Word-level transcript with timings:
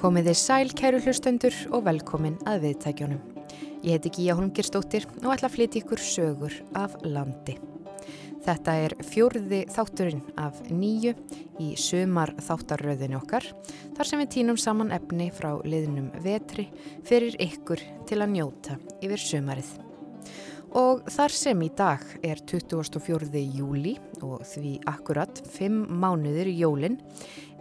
Komiði 0.00 0.32
sæl 0.32 0.70
kæru 0.72 0.96
hlustendur 1.04 1.52
og 1.76 1.82
velkomin 1.84 2.38
að 2.48 2.62
viðtækjónum. 2.62 3.18
Ég 3.84 3.98
heiti 3.98 4.08
Gíja 4.14 4.32
Holmgirstóttir 4.38 5.04
og 5.20 5.34
ætla 5.34 5.50
að 5.50 5.56
flytja 5.58 5.82
ykkur 5.82 6.00
sögur 6.00 6.54
af 6.72 6.94
landi. 7.04 7.58
Þetta 8.40 8.76
er 8.80 8.94
fjórði 9.04 9.58
þátturinn 9.68 10.22
af 10.40 10.62
nýju 10.72 11.12
í 11.60 11.74
sumar 11.76 12.32
þáttarröðinu 12.40 13.18
okkar 13.20 13.44
þar 13.98 14.08
sem 14.08 14.22
við 14.22 14.32
tínum 14.38 14.56
saman 14.56 14.94
efni 14.96 15.28
frá 15.36 15.50
liðnum 15.68 16.08
vetri 16.24 16.70
fyrir 17.04 17.36
ykkur 17.50 17.84
til 18.08 18.22
að 18.22 18.32
njóta 18.38 18.80
yfir 19.04 19.20
sumarið. 19.20 19.74
Og 20.80 21.04
þar 21.10 21.34
sem 21.34 21.62
í 21.66 21.68
dag 21.76 22.02
er 22.22 22.40
24. 22.46 23.28
júli 23.58 23.96
og 24.22 24.46
því 24.46 24.78
akkurat 24.88 25.42
5 25.58 25.80
mánuðir 25.90 26.48
í 26.48 26.60
jólinn 26.62 27.00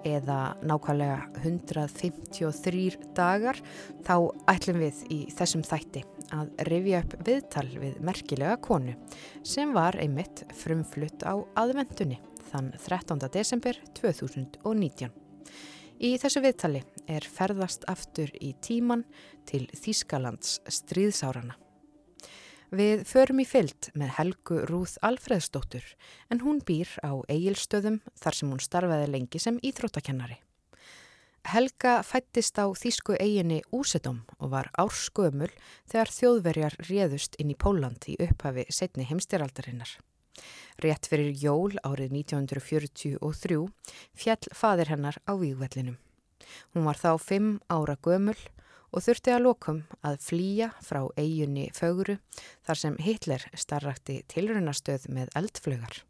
eða 0.08 0.55
nákvæmlega 0.66 1.44
153 1.44 2.98
dagar 3.17 3.59
þá 4.08 4.16
ætlum 4.52 4.81
við 4.84 5.03
í 5.12 5.20
þessum 5.35 5.63
þætti 5.67 6.03
að 6.35 6.52
rifja 6.70 7.03
upp 7.03 7.16
viðtal 7.27 7.67
við 7.73 8.02
merkilega 8.05 8.58
konu 8.63 8.95
sem 9.44 9.73
var 9.75 9.98
einmitt 10.02 10.44
frumflutt 10.59 11.25
á 11.25 11.34
aðvendunni 11.59 12.20
þann 12.49 12.73
13. 12.77 13.25
desember 13.34 13.77
2019. 13.99 15.12
Í 16.00 16.13
þessu 16.22 16.44
viðtali 16.45 16.84
er 17.11 17.25
ferðast 17.27 17.84
aftur 17.91 18.31
í 18.39 18.53
tíman 18.63 19.03
til 19.50 19.66
Þýskalands 19.75 20.61
stríðsárana. 20.72 21.58
Við 22.70 23.02
förum 23.09 23.40
í 23.41 23.48
fyllt 23.50 23.88
með 23.98 24.12
Helgu 24.20 24.59
Rúð 24.70 24.92
Alfreðsdóttur 25.02 25.86
en 26.30 26.42
hún 26.44 26.59
býr 26.62 26.92
á 27.02 27.17
eigilstöðum 27.26 27.98
þar 28.14 28.36
sem 28.38 28.52
hún 28.52 28.61
starfaði 28.61 29.08
lengi 29.09 29.42
sem 29.42 29.58
íþróttakennari. 29.66 30.38
Helga 31.50 31.95
fættist 32.06 32.61
á 32.61 32.70
þýsku 32.70 33.16
eiginni 33.17 33.64
Úsedom 33.73 34.20
og 34.38 34.52
var 34.53 34.70
árskömmul 34.78 35.50
þegar 35.89 36.14
þjóðverjar 36.14 36.78
réðust 36.86 37.39
inn 37.42 37.50
í 37.50 37.58
Póland 37.58 38.06
í 38.06 38.20
upphafi 38.22 38.67
setni 38.70 39.08
heimstyraldarinnar. 39.09 39.89
Rétt 40.78 41.09
fyrir 41.09 41.33
jól 41.33 41.73
árið 41.81 42.14
1943 42.22 43.66
fjall 44.14 44.54
fadir 44.54 44.94
hennar 44.94 45.17
á 45.26 45.33
výgvellinum. 45.33 45.98
Hún 46.78 46.86
var 46.86 47.02
þá 47.02 47.17
fimm 47.17 47.58
ára 47.66 47.98
gömul 47.98 48.38
og 48.92 49.06
þurfti 49.06 49.34
að 49.36 49.44
lokum 49.45 49.80
að 50.06 50.20
flýja 50.26 50.70
frá 50.86 51.02
eiginni 51.18 51.70
föguru 51.76 52.18
þar 52.68 52.82
sem 52.84 53.00
Hitler 53.04 53.45
starrakti 53.54 54.22
tilrunastöð 54.32 55.09
með 55.14 55.34
eldflögar. 55.40 56.04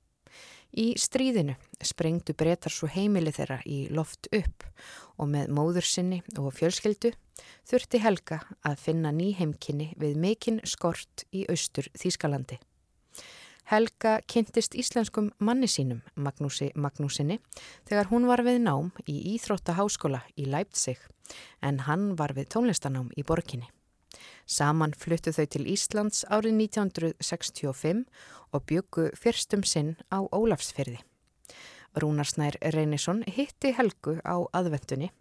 Í 0.70 0.94
stríðinu 1.02 1.56
sprengdu 1.82 2.36
breytar 2.38 2.74
svo 2.74 2.90
heimili 2.94 3.34
þeirra 3.34 3.58
í 3.66 3.88
loft 3.90 4.30
upp 4.36 4.68
og 5.18 5.32
með 5.34 5.50
móður 5.58 5.88
sinni 5.90 6.22
og 6.38 6.54
fjölskyldu 6.54 7.16
þurfti 7.68 8.02
Helga 8.04 8.44
að 8.62 8.82
finna 8.84 9.12
nýheimkinni 9.16 9.96
við 9.98 10.20
mikinn 10.22 10.62
skort 10.70 11.26
í 11.34 11.48
austur 11.50 11.90
Þýskalandi. 11.98 12.60
Helga 13.70 14.16
kynntist 14.26 14.74
íslenskum 14.74 15.28
manni 15.38 15.68
sínum, 15.70 16.00
Magnúsi 16.18 16.72
Magnúsinni, 16.74 17.36
þegar 17.86 18.08
hún 18.10 18.24
var 18.26 18.42
við 18.42 18.64
nám 18.64 18.88
í 19.06 19.20
Íþróttaháskóla 19.36 20.24
í 20.42 20.48
Leipzig 20.50 20.98
en 21.62 21.84
hann 21.86 22.16
var 22.18 22.34
við 22.34 22.50
tónlistanám 22.56 23.12
í 23.14 23.22
borginni. 23.22 23.70
Saman 24.50 24.96
fluttu 24.98 25.30
þau 25.38 25.46
til 25.46 25.68
Íslands 25.70 26.24
árið 26.34 26.58
1965 26.66 28.04
og 28.50 28.66
byggu 28.66 29.12
fyrstum 29.14 29.62
sinn 29.62 29.94
á 30.10 30.26
Ólafsfyrði. 30.26 31.04
Rúnarsnær 31.94 32.58
Reynisson 32.74 33.22
hitti 33.30 33.76
Helgu 33.78 34.18
á 34.26 34.50
aðvendunni 34.50 35.12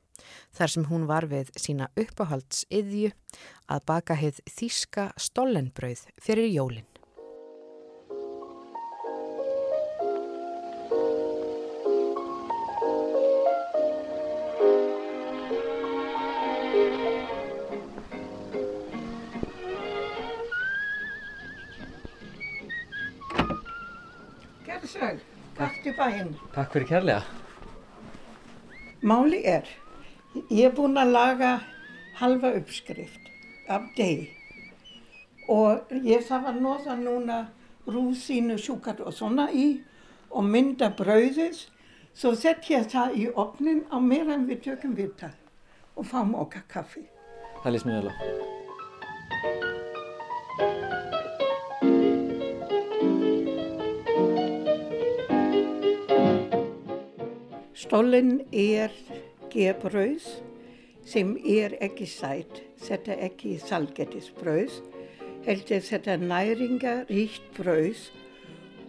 þar 0.57 0.73
sem 0.73 0.89
hún 0.89 1.05
var 1.05 1.29
við 1.29 1.53
sína 1.53 1.93
uppáhaldsiðju 2.01 3.13
að 3.69 3.85
baka 3.93 4.17
heið 4.17 4.41
þíska 4.49 5.11
stollenbrauð 5.21 6.09
fyrir 6.17 6.49
jólinn. 6.49 6.89
Sæl, 24.89 25.21
takk 25.59 25.83
til 25.85 25.93
bæinn. 25.93 26.33
Takk 26.55 26.73
fyrir 26.73 26.87
kærlega. 26.89 27.21
Máli 29.03 29.43
er, 29.45 29.69
ég 30.49 30.71
er 30.71 30.73
búinn 30.75 30.97
að 30.97 31.13
laga 31.13 31.51
halva 32.19 32.55
uppskrift 32.57 33.29
af 33.69 33.85
deg 33.99 34.31
og 35.49 35.93
ég 35.93 36.25
þarf 36.25 36.49
að 36.51 36.61
nóða 36.65 36.97
núna 37.03 37.39
rúsínu, 37.87 38.57
sjúkat 38.57 39.05
og 39.05 39.13
svona 39.13 39.51
í 39.53 39.69
og 40.31 40.45
mynda 40.45 40.91
brauðið 40.97 41.67
svo 42.17 42.35
sett 42.35 42.69
ég 42.73 42.89
það 42.89 43.17
í 43.21 43.31
opnin 43.37 43.85
á 43.93 44.01
meðan 44.01 44.49
við 44.49 44.65
tökum 44.71 44.97
viðtal 44.97 45.35
og 45.97 46.09
fáum 46.09 46.35
okkar 46.35 46.65
kaffi. 46.69 47.05
Það 47.63 47.75
lýst 47.77 47.89
mér 47.89 48.01
vel 48.01 48.13
á. 48.13 48.48
Stollen 57.79 58.41
er 58.51 58.91
gebrauð 59.53 60.25
sem 61.07 61.37
er 61.47 61.77
ekki 61.79 62.09
sætt, 62.11 62.65
þetta 62.83 63.13
er 63.15 63.21
ekki 63.29 63.53
salgetisbrauð, 63.63 64.81
heldur 65.45 65.85
þetta 65.87 66.17
næringaríkt 66.19 67.47
brauð 67.55 68.01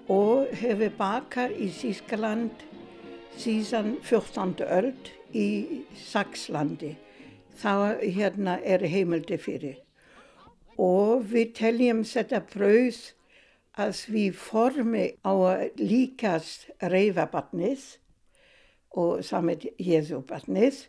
og 0.09 0.49
hefur 0.63 0.97
bakar 0.97 1.53
í 1.53 1.69
Sískaland 1.69 2.65
síðan 3.37 3.93
14. 4.01 4.65
öld 4.65 5.13
í 5.37 5.85
Sakslandi. 6.07 6.95
Þá 7.61 8.01
hérna 8.01 8.57
er 8.65 8.89
heimildi 8.89 9.37
fyrir. 9.37 9.77
Og 10.81 11.29
við 11.29 11.53
teljum 11.61 12.01
þetta 12.09 12.41
brauð 12.57 13.05
að 13.77 14.05
við 14.17 14.45
formi 14.49 15.09
á 15.21 15.33
líkast 15.77 16.71
reyfabarnis 16.81 17.99
og 18.91 19.23
samet 19.25 19.65
Jésu 19.79 20.21
barnið. 20.25 20.87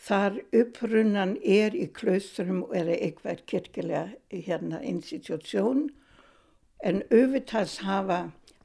Þar 0.00 0.40
upprunnan 0.56 1.36
er 1.44 1.74
í 1.76 1.86
klaustrum 1.92 2.62
og 2.64 2.76
er 2.76 2.88
eitthvað 2.94 3.44
kirkilega 3.46 4.06
hérna 4.32 4.80
institutsjón 4.80 5.90
en 6.80 7.02
auðvitaðs 7.12 7.80
hafa 7.84 8.20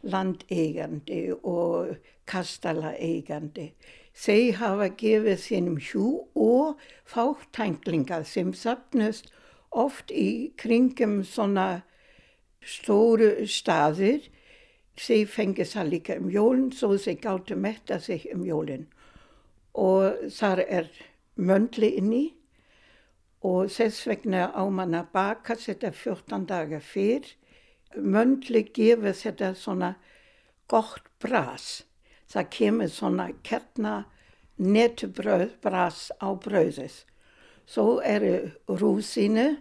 landeigandi 0.05 1.33
og 1.35 1.97
kastalaeigandi. 2.29 3.71
Þeir 4.15 4.59
hafa 4.61 4.87
gefið 4.95 5.41
sínum 5.43 5.79
hjú 5.81 6.05
og 6.39 6.79
fáttænglingar 7.11 8.23
sem 8.23 8.53
sapnast 8.55 9.27
oft 9.75 10.11
í 10.11 10.53
kringum 10.57 11.19
svona 11.27 11.83
stóru 12.63 13.45
staðir 13.49 14.29
Þeir 14.95 15.27
fengið 15.27 15.71
það 15.73 15.89
líka 15.91 16.19
um 16.21 16.29
jólinn 16.31 16.71
svo 16.71 16.95
þeir 16.95 17.19
gáttu 17.23 17.55
metta 17.59 17.99
sig 17.99 18.29
um 18.33 18.45
jólinn 18.47 18.87
og 19.75 20.29
þar 20.31 20.61
er 20.63 20.85
möndli 21.35 21.89
inni 21.99 22.25
og 23.45 23.69
þess 23.69 24.05
vegna 24.07 24.47
á 24.55 24.63
mann 24.71 24.95
að 24.95 25.11
baka 25.13 25.57
þetta 25.59 25.91
14 25.91 26.45
dagar 26.49 26.81
fyrr. 26.81 27.27
Möndli 27.95 28.63
gefur 28.75 29.13
þetta 29.15 29.53
svona 29.55 29.95
gott 30.71 31.05
bras. 31.21 31.83
Það 32.31 32.49
kemur 32.55 32.89
svona 32.89 33.27
kertna 33.43 34.05
netubröð 34.57 35.59
bras 35.61 36.07
á 36.23 36.31
bröðis. 36.33 37.03
Svo 37.67 37.99
eru 37.99 38.51
rúsinu 38.67 39.57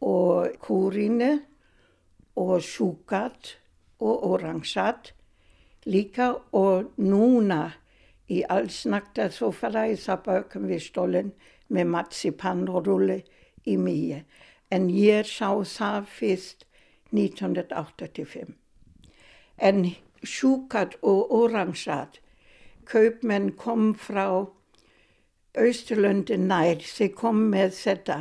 og 0.00 0.58
kúrinu 0.60 1.38
og 2.36 2.60
sjúkat 2.64 3.59
og 4.00 4.24
oransat 4.32 5.12
líka 5.86 6.34
og 6.52 6.90
núna 6.96 7.72
í 8.30 8.42
allsnakta 8.48 9.30
sofalagi 9.34 9.96
það 10.00 10.24
bökum 10.26 10.66
við 10.70 10.82
stólinn 10.84 11.32
með 11.70 11.92
matsipanrulli 11.94 13.20
í 13.66 13.76
mýje. 13.76 14.24
En 14.70 14.88
ég 14.90 15.26
sá 15.26 15.50
það 15.66 16.06
fyrst 16.18 16.66
1985. 17.16 18.54
En 19.58 19.82
sjúkat 20.22 20.96
og 21.02 21.32
oransat, 21.34 22.20
kaupmenn 22.86 23.52
kom 23.58 23.94
frá 23.94 24.46
Östurlöndi 25.58 26.36
nær, 26.38 26.78
þeir 26.78 27.10
kom 27.18 27.40
með 27.50 27.74
þetta 27.74 28.18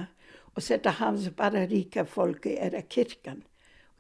og 0.56 0.64
þetta 0.66 0.96
hafði 0.98 1.34
bara 1.38 1.68
ríka 1.70 2.06
fólki 2.10 2.56
eða 2.58 2.82
kirkan. 2.90 3.44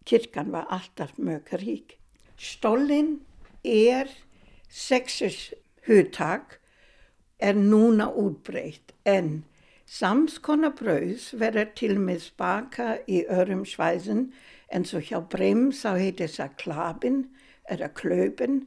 Kirkan 0.06 0.52
var 0.52 0.68
alltaf 0.70 1.18
mjög 1.18 1.54
rík. 1.62 1.98
Stólinn 2.38 3.20
er 3.64 4.08
sexus 4.70 5.54
hugtak 5.88 6.60
er 7.40 7.54
núna 7.54 8.10
útbreytt 8.12 8.94
en 9.06 9.44
samskona 9.90 10.70
brauðs 10.76 11.32
verður 11.42 11.72
til 11.80 11.96
með 12.00 12.26
spaka 12.28 12.90
í 13.10 13.24
örum 13.26 13.64
svæðin 13.66 14.28
en 14.70 14.86
svo 14.86 15.02
hjá 15.02 15.20
Breim 15.32 15.70
þá 15.74 15.96
heitir 15.98 16.32
það 16.36 16.58
klabin 16.64 17.22
eða 17.72 17.90
klöpin 17.98 18.60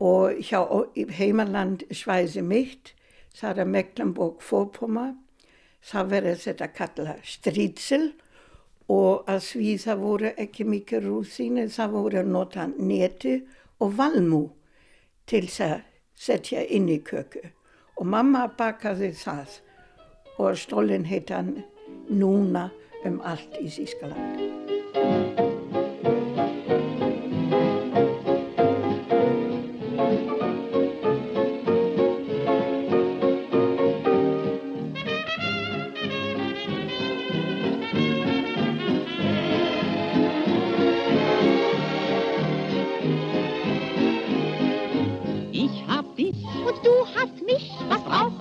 og 0.00 0.40
hjá 0.48 0.62
heimaland 1.18 1.84
svæði 1.92 2.44
mitt 2.46 2.94
það 3.36 3.64
er 3.64 3.72
Mecklenburg-Vorpommern 3.74 5.18
þá 5.84 5.98
verður 6.08 6.40
þetta 6.46 6.70
kalla 6.78 7.18
strítsel 7.24 8.12
og 8.90 9.28
að 9.30 9.44
því 9.46 9.74
það 9.84 10.02
voru 10.04 10.32
ekki 10.44 10.66
mikið 10.66 11.06
rúsinu 11.06 11.66
það 11.70 11.94
voru 11.96 12.24
nota 12.26 12.66
neti 12.76 13.36
og 13.80 13.94
valmú 14.00 14.42
til 15.30 15.46
að 15.66 15.76
setja 16.18 16.64
inn 16.66 16.90
í 16.90 16.98
köku 17.06 17.44
og 18.00 18.10
mamma 18.16 18.46
bakaði 18.58 19.12
það 19.22 19.60
og 20.40 20.58
stólinn 20.58 21.06
heit 21.06 21.30
hann 21.30 21.54
núna 22.10 22.70
um 23.04 23.20
allt 23.24 23.60
í 23.60 23.68
Sískaland. 23.70 24.79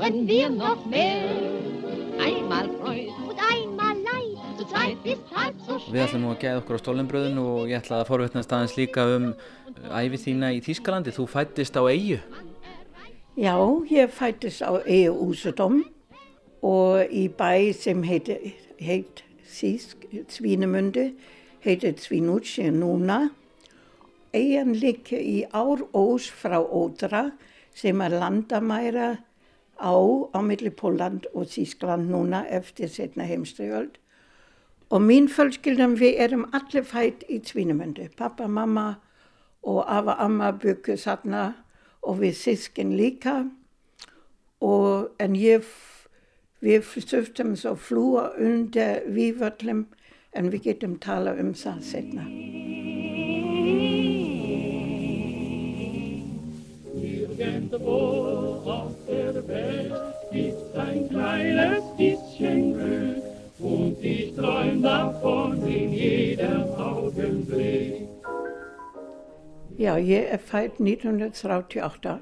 Brauchen 0.10 0.28
wir 0.28 0.50
noch 0.50 0.86
mehr. 0.86 1.30
Einmal 2.20 2.70
Freud 2.80 3.10
und 3.28 3.38
einmal 3.40 3.96
Leid, 3.98 4.58
zu 4.58 4.66
zweit 4.66 4.98
ist 5.04 5.22
halb 5.36 5.56
so 5.66 5.80
schwer. 5.80 5.94
Við 5.94 6.04
ætlum 6.06 6.24
nú 6.24 6.32
að 6.34 6.40
geða 6.42 6.62
okkur 6.62 6.80
á 6.80 6.82
stólenbröðinu 6.82 7.44
og 7.46 7.70
ég 7.70 7.80
ætla 7.80 8.02
að 8.02 8.10
forvetnast 8.10 8.54
aðeins 8.56 8.76
líka 8.78 9.06
um 9.16 9.30
æfið 9.88 10.26
þína 10.26 10.52
í 10.58 10.62
Þýskalandi. 10.66 11.14
Þú 11.16 11.28
fættist 11.30 11.78
á 11.78 11.84
eigu. 11.86 12.20
Já, 13.38 13.56
ég 13.94 14.12
fættist 14.12 14.66
á 14.66 14.74
eigu 14.82 15.30
Úsadóm 15.30 15.84
og 16.66 17.06
í 17.14 17.30
bæ 17.30 17.72
sem 17.78 18.04
heit, 18.04 18.34
heit 18.82 19.24
Þýsk, 19.50 20.10
Svínemundi, 20.30 21.14
heitir 21.64 21.96
Svínucci 22.02 22.68
núna. 22.74 23.30
Eigan 24.34 24.76
líka 24.78 25.18
í 25.18 25.46
ár 25.54 25.86
ós 25.94 26.30
frá 26.30 26.60
Ódra 26.62 27.30
sem 27.74 28.02
er 28.02 28.20
landamæra 28.20 29.16
á 29.80 29.96
á 30.36 30.40
milli 30.44 30.70
Póland 30.70 31.26
og 31.34 31.50
Þískland 31.50 32.12
núna 32.12 32.44
eftir 32.48 32.92
setna 32.92 33.24
heimstriöld 33.24 33.98
og 34.90 35.02
mín 35.06 35.30
fjölskyldan 35.30 35.96
við 36.00 36.22
erum 36.26 36.48
allir 36.54 36.84
fætt 36.84 37.24
í 37.30 37.40
Tvínumundu 37.46 38.10
pappa, 38.18 38.48
mamma 38.48 39.00
og 39.64 39.84
afa, 39.88 40.16
amma 40.20 40.52
byggu 40.52 40.98
þarna 40.98 41.44
og 42.02 42.20
við 42.24 42.36
sískin 42.40 42.96
líka. 42.98 43.50
Og 44.62 45.12
en 45.20 45.36
ég 45.40 45.68
við 46.64 46.84
þurftum 46.84 47.56
svo 47.56 47.76
flúa 47.76 48.30
undir 48.38 49.06
vývöllum 49.08 49.86
en 50.34 50.52
við 50.52 50.72
getum 50.72 50.98
tala 51.00 51.38
um 51.40 51.54
það 51.54 51.84
setna 51.94 52.28
Nirgendwo 57.40 58.62
auf 58.66 58.96
der 59.08 59.48
Welt 59.48 59.94
ist 60.34 60.76
ein 60.76 61.08
kleines 61.08 61.84
bisschen 61.98 62.74
Glück. 62.74 63.24
Und 63.60 64.04
ich 64.04 64.36
träum 64.36 64.82
davon 64.82 65.66
in 65.66 65.94
jedem 65.94 66.64
Augenblick. 66.76 68.10
Já, 69.78 69.96
ég 69.98 70.28
er 70.30 70.40
fætt 70.40 70.80
1938 70.80 72.20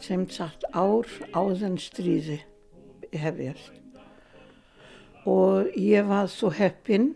sem 0.00 0.28
sagt 0.28 0.66
ár 0.74 1.08
áðan 1.32 1.78
stríði 1.80 2.42
hefjast 3.16 3.72
og 5.24 5.72
ég 5.72 6.04
var 6.04 6.28
svo 6.28 6.50
heppin 6.52 7.14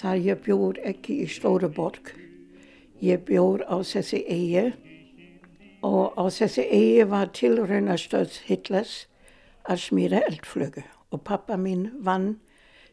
þar 0.00 0.16
ég 0.16 0.40
bjór 0.46 0.80
ekki 0.80 1.18
í 1.24 1.28
Stóruborg 1.28 2.14
ég 3.04 3.20
bjór 3.28 3.66
á 3.68 3.84
þessi 3.84 4.22
eigi 4.24 4.70
og 5.82 6.14
á 6.14 6.24
þessi 6.30 6.64
eigi 6.70 7.04
var 7.10 7.32
tilraunastöð 7.36 8.38
Hitlers 8.46 9.06
að 9.68 9.84
smíra 9.86 10.22
eldflögu 10.28 10.84
og 11.10 11.24
pappa 11.26 11.58
mín 11.58 11.90
vann 12.06 12.36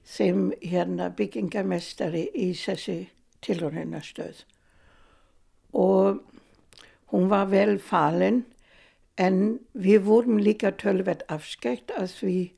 sem 0.03 0.49
hérna 0.61 1.09
byggingamestari 1.13 2.27
í 2.33 2.51
þessi 2.57 2.99
tilraunastöð 3.45 4.43
og 5.73 6.23
hún 7.13 7.29
var 7.29 7.49
vel 7.53 7.77
falin 7.79 8.43
en 9.17 9.59
við 9.73 10.05
vorum 10.07 10.39
líka 10.39 10.71
tölvert 10.71 11.25
afskækt 11.29 11.91
að 11.97 12.15
við 12.21 12.55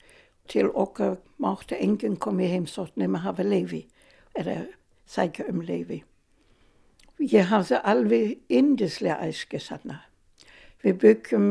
til 0.52 0.70
okkar 0.76 1.18
mátti 1.42 1.78
enginn 1.80 2.20
komið 2.20 2.56
heimsótt 2.56 2.98
nema 3.00 3.24
hafa 3.24 3.44
leifi 3.44 3.86
eða 4.38 4.66
sækja 5.08 5.48
um 5.52 5.62
leifi. 5.62 6.04
Ég 7.20 7.52
hafði 7.52 7.80
alveg 7.84 8.38
indislega 8.50 9.20
æski 9.28 9.60
þarna. 9.62 10.02
Við 10.82 10.98
byggjum 11.04 11.48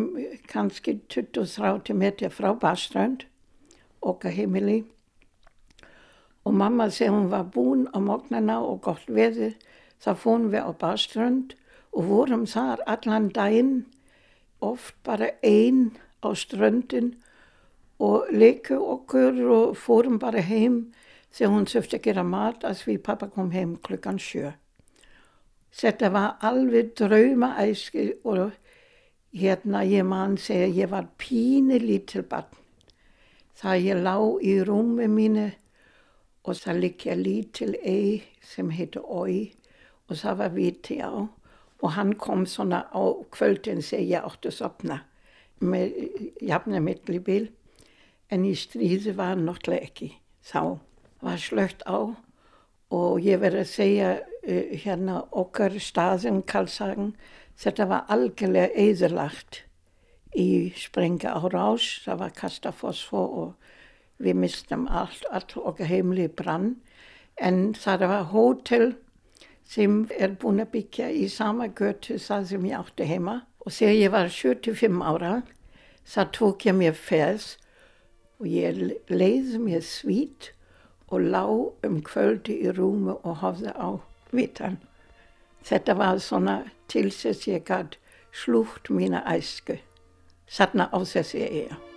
kannski 0.50 0.96
20-30 1.12 1.94
metri 1.94 2.30
frá 2.34 2.50
Baströnd, 2.58 3.26
okkar 4.02 4.34
heimili. 4.34 4.82
Og 6.44 6.56
mamma 6.56 6.88
þegar 6.90 7.14
hún 7.14 7.30
var 7.30 7.46
búin 7.54 7.86
á 7.94 7.98
móknarna 8.02 8.58
og 8.64 8.82
gott 8.86 9.06
veði, 9.06 9.52
þá 10.02 10.14
fórum 10.18 10.50
við 10.50 10.66
á 10.66 10.72
Baströnd 10.80 11.54
og 11.92 12.06
vorum 12.10 12.46
þar 12.46 12.82
allan 12.90 13.28
daginn, 13.34 13.74
oft 14.60 14.96
bara 15.04 15.30
einn 15.42 15.90
á 16.20 16.28
ströndin 16.36 17.14
og 18.00 18.28
leiku 18.32 18.76
okkur 18.76 19.40
og 19.52 19.76
fórum 19.76 20.18
bara 20.18 20.40
heim 20.44 20.92
þegar 21.32 21.52
hún 21.54 21.68
söfti 21.68 21.98
að 21.98 22.06
gera 22.08 22.24
mat 22.24 22.64
að 22.64 22.82
því 22.82 22.96
pappa 23.04 23.28
kom 23.32 23.50
heim 23.54 23.76
klukkan 23.84 24.18
sjö. 24.20 24.52
Þetta 25.70 26.10
var 26.10 26.36
alveg 26.42 26.94
drauma 26.98 27.54
æski 27.62 28.10
og 28.24 28.50
Hérna 29.30 29.84
ég 29.86 30.02
mann 30.02 30.36
segja 30.36 30.66
ég 30.66 30.88
var 30.90 31.06
pínu 31.16 31.78
lítil 31.78 32.24
barn. 32.26 32.50
Það 33.54 33.84
ég 33.84 34.00
lá 34.02 34.16
í 34.42 34.54
rúmi 34.66 35.06
mínu 35.06 35.50
og 36.42 36.56
það 36.56 36.80
likja 36.82 37.14
lítil 37.14 37.74
ei 37.82 38.22
sem 38.42 38.70
heitir 38.74 39.04
Ói 39.04 39.52
og 40.08 40.16
það 40.16 40.40
var 40.40 40.54
viti 40.56 40.98
á 40.98 41.12
og 41.80 41.92
hann 41.94 42.14
kom 42.18 42.46
svona 42.46 42.86
á 42.90 43.02
kvöldin 43.30 43.84
þegar 43.84 44.08
ég 44.10 44.26
að 44.48 44.56
sopna 44.56 45.00
með 45.60 45.94
jafna 46.40 46.80
mittlibíl 46.80 47.50
en 48.30 48.44
í 48.48 48.54
stríði 48.56 49.14
var 49.16 49.34
hann 49.34 49.46
náttúrulega 49.46 49.86
ekki. 49.86 50.10
Þá 50.42 50.80
var 51.20 51.38
slögt 51.38 51.84
á 51.86 52.16
og 52.90 53.20
ég 53.22 53.40
verði 53.42 53.62
að 53.62 53.70
segja 53.70 54.10
uh, 54.18 54.70
hérna 54.82 55.20
okkar 55.30 55.76
staðin 55.78 56.42
Karlshagen 56.42 57.14
Þetta 57.60 57.84
var 57.90 58.06
algjörlega 58.08 58.70
eðurlagt 58.80 59.64
í 60.32 60.72
sprenga 60.78 61.34
á 61.36 61.40
rás, 61.52 62.00
það 62.06 62.22
var 62.22 62.32
kasta 62.38 62.72
fosfor 62.72 63.34
og 63.42 63.50
við 64.20 64.38
mistum 64.40 64.86
allt, 64.88 65.26
allt 65.28 65.56
okkar 65.58 65.90
heimli 65.90 66.28
brann. 66.28 66.78
En 67.36 67.74
það 67.76 68.06
var 68.08 68.26
hótel 68.32 68.94
sem 69.68 70.06
er 70.16 70.34
búin 70.40 70.64
að 70.64 70.72
byggja 70.74 71.10
í 71.12 71.28
sama 71.28 71.68
götu 71.68 72.16
það 72.18 72.48
sem 72.50 72.66
ég 72.70 72.80
átti 72.80 73.08
heima. 73.12 73.36
Og 73.60 73.76
þegar 73.76 73.96
ég 73.98 74.14
var 74.16 74.32
75 74.32 75.02
ára, 75.04 75.34
það 76.08 76.32
tók 76.36 76.66
ég 76.66 76.78
mér 76.80 76.96
fers 76.96 77.56
og 78.40 78.48
ég 78.48 78.80
leiði 79.12 79.60
mér 79.60 79.84
svít 79.84 80.54
og 81.12 81.28
lág 81.28 81.84
um 81.84 82.00
kvöldi 82.06 82.56
í 82.64 82.72
rúmu 82.72 83.18
og 83.20 83.42
hafði 83.44 83.74
á 83.76 84.00
vitan. 84.32 84.80
Þetta 85.66 85.94
var 85.98 86.18
svona 86.18 86.56
til 86.88 87.10
þess 87.12 87.48
ég 87.48 87.66
gæt 87.68 87.98
slútt 88.32 88.90
mína 88.90 89.22
æsku, 89.28 89.76
þarna 90.50 90.88
á 90.90 90.98
þessi 91.04 91.44
eiga. 91.44 91.76
Ja, 91.76 91.89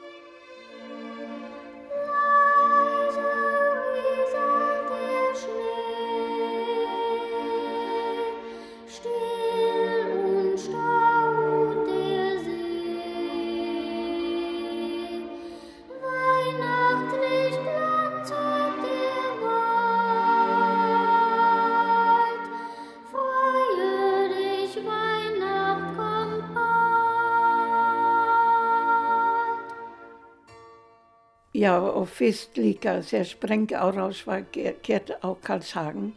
og 32.03 32.09
fyrst 32.11 32.57
líka 32.59 32.97
þegar 32.99 33.27
sprengja 33.29 33.79
árás 33.79 34.25
var 34.27 34.43
gert 34.51 35.11
á 35.23 35.29
Karlshagen. 35.45 36.11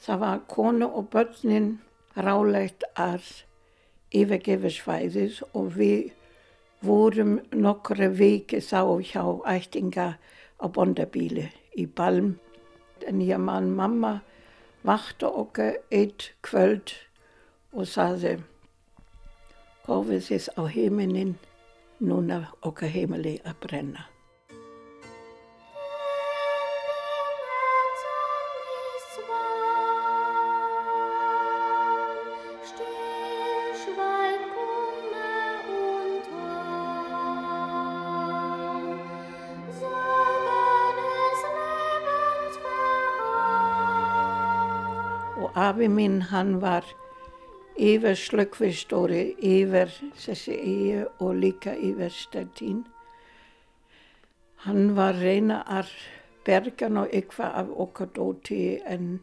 Það 0.00 0.20
var 0.22 0.38
konu 0.48 0.86
og 0.88 1.10
börnin 1.12 1.66
rálegt 2.16 2.86
að 2.96 3.26
yfirgefa 4.16 4.70
svæðis 4.72 5.42
og 5.52 5.74
við 5.76 6.12
vorum 6.80 7.34
nokkra 7.52 8.08
viki 8.08 8.62
þá 8.64 8.80
hjá 9.10 9.24
ættinga 9.52 10.06
á 10.56 10.66
bondabíli 10.72 11.50
í 11.76 11.84
Balm. 11.84 12.38
En 13.04 13.20
ég 13.20 13.40
mann 13.40 13.74
mamma 13.76 14.20
vakti 14.88 15.28
okkur 15.28 15.76
eitt 15.92 16.30
kvöld 16.40 16.94
og 17.76 17.84
saði 17.92 18.38
hófið 19.84 20.24
þess 20.30 20.56
á 20.56 20.64
heiminin 20.64 21.36
núna 22.00 22.46
okkar 22.64 22.88
heimili 22.88 23.36
að 23.44 23.60
brenna. 23.66 24.08
Afi 45.54 45.88
minn 45.88 46.20
hann 46.30 46.60
var 46.60 46.84
yfir 47.80 48.14
slökkvistóri 48.14 49.22
yfir 49.42 49.90
þessi 50.14 50.54
eigi 50.54 51.00
og 51.18 51.34
líka 51.42 51.74
yfir 51.74 52.12
stættín. 52.14 52.84
Hann 54.64 54.94
var 54.96 55.18
reyna 55.18 55.62
að 55.66 55.90
berga 56.44 56.88
ná 56.88 57.02
eitthvað 57.08 57.56
af 57.62 57.74
okkar 57.84 58.12
dóti 58.14 58.80
en 58.84 59.20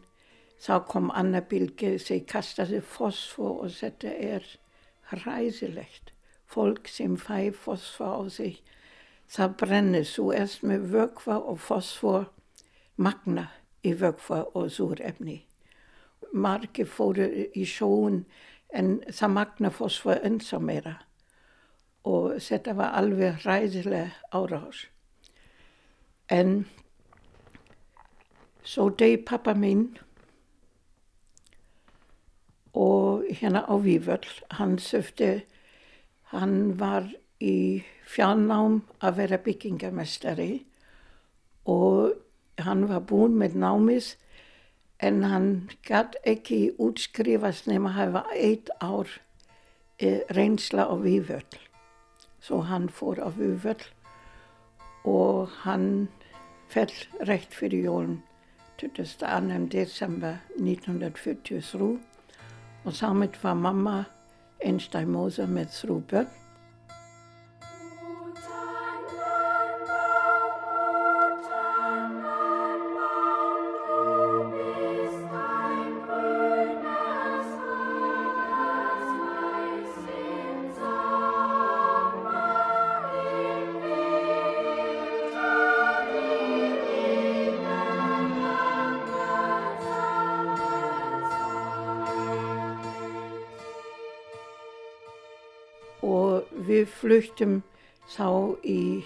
þá 0.60 0.84
kom 0.90 1.10
annar 1.14 1.46
bylgi 1.48 1.96
sem 2.02 2.24
kastaði 2.26 2.82
fosfor 2.82 3.64
og 3.64 3.72
þetta 3.78 4.12
er 4.12 4.44
hræðilegt. 5.12 6.12
Fólk 6.48 6.88
sem 6.88 7.16
fæ 7.16 7.52
fosfor 7.52 8.24
á 8.24 8.28
sig, 8.28 8.62
það 9.28 9.56
brennir 9.60 10.04
svo 10.04 10.32
erst 10.32 10.64
með 10.64 10.88
vögva 10.92 11.40
og 11.40 11.60
fosfor 11.60 12.32
magna 12.96 13.50
í 13.84 13.92
vögva 13.92 14.46
og 14.54 14.72
súrefni 14.72 15.47
margir 16.32 16.86
fóru 16.86 17.26
í 17.56 17.64
sjóun 17.66 18.22
en 18.74 18.98
það 19.08 19.34
magna 19.34 19.70
fósfor 19.72 20.20
ennþá 20.24 20.60
meira 20.60 20.96
og 22.08 22.38
þetta 22.42 22.74
var 22.78 22.94
alveg 22.96 23.44
ræðilega 23.44 24.10
árás. 24.32 24.86
En 26.28 26.66
svo 28.64 28.88
deg 28.90 29.24
pappa 29.28 29.54
minn 29.56 29.88
og 32.76 33.24
hérna 33.32 33.64
á 33.64 33.74
Víföll, 33.80 34.28
hann 34.50 34.78
söfti, 34.78 35.44
hann 36.30 36.78
var 36.78 37.08
í 37.40 37.82
fjárnám 38.06 38.82
að 39.00 39.16
vera 39.22 39.38
byggingamestari 39.42 40.64
og 41.68 42.14
hann 42.64 42.86
var 42.88 43.04
búin 43.08 43.36
með 43.38 43.56
námis 43.58 44.16
en 44.98 45.22
hann 45.24 45.70
gætt 45.86 46.16
ekki 46.26 46.74
útskrifast 46.82 47.68
nema 47.70 47.92
að 47.92 47.98
hafa 47.98 48.22
eitt 48.34 48.70
ár 48.82 49.12
e, 49.98 50.24
reynsla 50.34 50.88
á 50.90 50.94
Víföll. 50.98 51.58
Svo 52.40 52.62
hann 52.66 52.88
fór 52.88 53.22
á 53.22 53.28
Víföll 53.30 53.86
og 55.04 55.48
hann 55.62 56.08
fell 56.68 56.92
rétt 57.20 57.54
fyrir 57.54 57.84
jólun 57.86 58.22
22. 58.78 59.68
december 59.70 60.38
1943 60.58 61.98
og 62.84 62.92
samtidig 62.92 63.42
var 63.42 63.54
mamma 63.54 64.04
einstæð 64.64 65.08
móður 65.14 65.50
með 65.50 65.72
þrjú 65.74 65.96
börn 66.10 66.47
við 96.88 96.94
fluttum 96.96 97.62
þá 98.08 98.56
í 98.64 99.04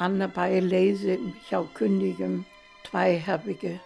annar 0.00 0.32
bæleise 0.32 1.18
hjá 1.48 1.62
kunningum 1.76 2.44
tveiherbige. 2.86 3.80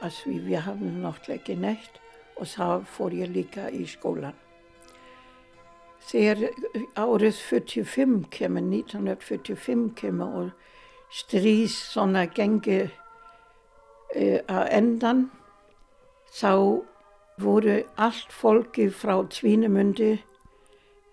Altså 0.00 0.30
vi, 0.30 0.38
vi 0.38 0.54
havde 0.54 1.00
nok 1.00 1.28
ikke 1.28 1.54
nægt, 1.54 2.00
og 2.36 2.46
så 2.46 2.82
får 2.86 3.10
jeg 3.10 3.28
líka 3.28 3.68
í 3.68 3.86
skólan. 3.86 4.34
Þegar 6.04 6.50
árið 6.96 7.32
45 7.32 8.26
kemur, 8.30 8.60
1945 8.60 9.94
kemur 9.96 10.26
og 10.26 10.50
strís 11.10 11.76
svona 11.92 12.26
gengi 12.26 12.82
uh, 12.84 14.40
að 14.48 14.68
endan, 14.72 15.30
þá 16.32 16.82
voru 17.40 17.82
allt 17.96 18.32
fólki 18.32 18.90
frá 18.90 19.22
Tvínemundi 19.30 20.18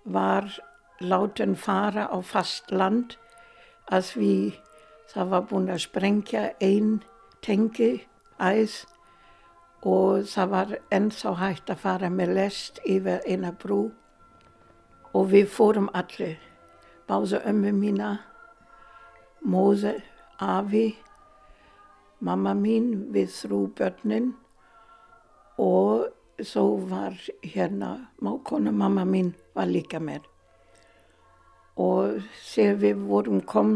var 0.04 0.50
láten 1.02 1.56
fara 1.56 2.08
á 2.10 2.18
fast 2.22 2.72
land 2.72 3.18
að 3.92 4.06
því 4.14 4.36
það 5.12 5.30
var 5.34 5.48
búin 5.50 5.70
að 5.74 5.84
sprengja 5.86 6.44
einn 6.62 7.02
tengi 7.42 7.92
æð 8.40 8.76
og 9.82 10.28
það 10.30 10.52
var 10.54 10.74
ennþá 10.94 11.34
hægt 11.42 11.72
að 11.74 11.82
fara 11.82 12.10
með 12.14 12.36
lest 12.38 12.80
yfir 12.86 13.24
eina 13.26 13.52
brú. 13.52 13.90
Og 15.12 15.32
við 15.34 15.50
fórum 15.52 15.90
allir, 15.98 16.38
báða 17.10 17.42
ömmu 17.50 17.74
mína, 17.76 18.12
móðu, 19.44 19.98
afi, 20.40 20.94
mamma 22.22 22.54
mín 22.56 23.10
við 23.12 23.34
þrú 23.34 23.62
börnin 23.76 24.32
og 25.58 26.08
svo 26.46 26.78
var 26.90 27.18
hérna 27.42 28.12
mákona 28.22 28.72
mamma 28.72 29.04
mín 29.06 29.34
var 29.56 29.70
líka 29.70 30.00
með. 30.00 30.28
Og 31.80 32.22
þegar 32.52 32.82
við 32.84 33.06
vorum 33.10 33.42
kom 33.42 33.72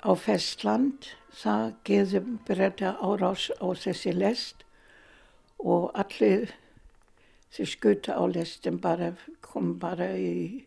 á 0.00 0.10
festland, 0.16 1.10
það 1.36 1.74
geði 1.84 2.22
breyta 2.48 2.96
árás 2.98 3.50
á 3.60 3.66
þessi 3.76 4.14
lest 4.16 4.64
og 5.60 5.90
allir 5.94 6.54
sem 7.52 7.68
skuta 7.68 8.16
á 8.16 8.24
lestin 8.26 8.80
bara 8.80 9.12
kom 9.44 9.74
bara 9.78 10.12
í, 10.16 10.64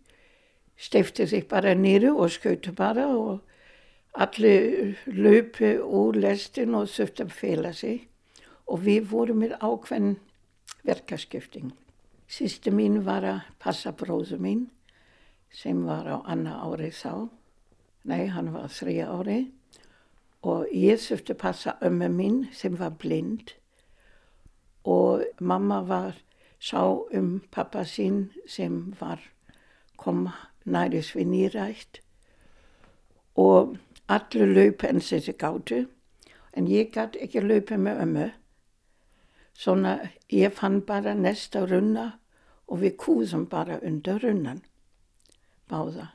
stifti 0.78 1.28
sig 1.28 1.48
bara 1.50 1.74
nýru 1.76 2.14
og 2.18 2.32
skuta 2.32 2.72
bara 2.72 3.08
og 3.08 3.42
allir 4.14 4.98
löpu 5.08 5.80
úr 5.82 6.20
lestin 6.22 6.76
og 6.76 6.88
söfti 6.88 7.26
að 7.26 7.34
fela 7.34 7.74
sig 7.74 8.08
og 8.68 8.84
við 8.86 9.10
vorum 9.10 9.42
með 9.44 9.58
ákveðin 9.60 10.20
verkaskipting. 10.86 11.74
Sýstu 12.28 12.72
mín 12.72 13.04
var 13.06 13.26
að 13.28 13.42
passa 13.60 13.92
bróðu 13.92 14.40
mín 14.42 14.68
sem 15.54 15.84
var 15.86 16.08
á 16.10 16.18
annar 16.26 16.64
ári 16.66 16.92
þá. 16.92 17.30
Nei, 18.04 18.28
hann 18.28 18.52
var 18.54 18.72
þrý 18.72 18.96
ári 19.06 19.40
og 20.44 20.68
ég 20.76 21.00
að 21.00 21.38
passa 21.40 21.78
ömmu 21.82 22.10
mín 22.12 22.40
sem 22.52 22.76
var 22.76 22.98
blind 23.00 23.54
og 24.84 25.24
mamma 25.40 25.82
var 25.88 26.20
sá 26.60 26.84
um 27.14 27.42
pappa 27.52 27.84
sín 27.84 28.30
sem 28.48 28.94
var 29.00 29.20
kom 29.98 30.28
næris 30.66 31.14
við 31.16 31.28
nýrætt 31.32 32.00
og 33.40 33.78
allir 34.08 34.52
löpu 34.56 34.88
enn 34.88 35.04
þessi 35.04 35.36
gáttu 35.40 35.86
en 36.54 36.68
ég 36.68 36.92
gæti 36.92 37.24
ekki 37.24 37.42
löpu 37.42 37.78
með 37.78 38.02
ömmu. 38.06 38.28
Svona 39.54 40.00
ég 40.30 40.54
fann 40.54 40.82
bara 40.82 41.14
næsta 41.14 41.66
runna 41.70 42.14
og 42.68 42.82
við 42.82 42.96
kúðum 42.98 43.46
bara 43.50 43.80
undir 43.86 44.22
runnan, 44.24 44.64
báða. 45.70 46.10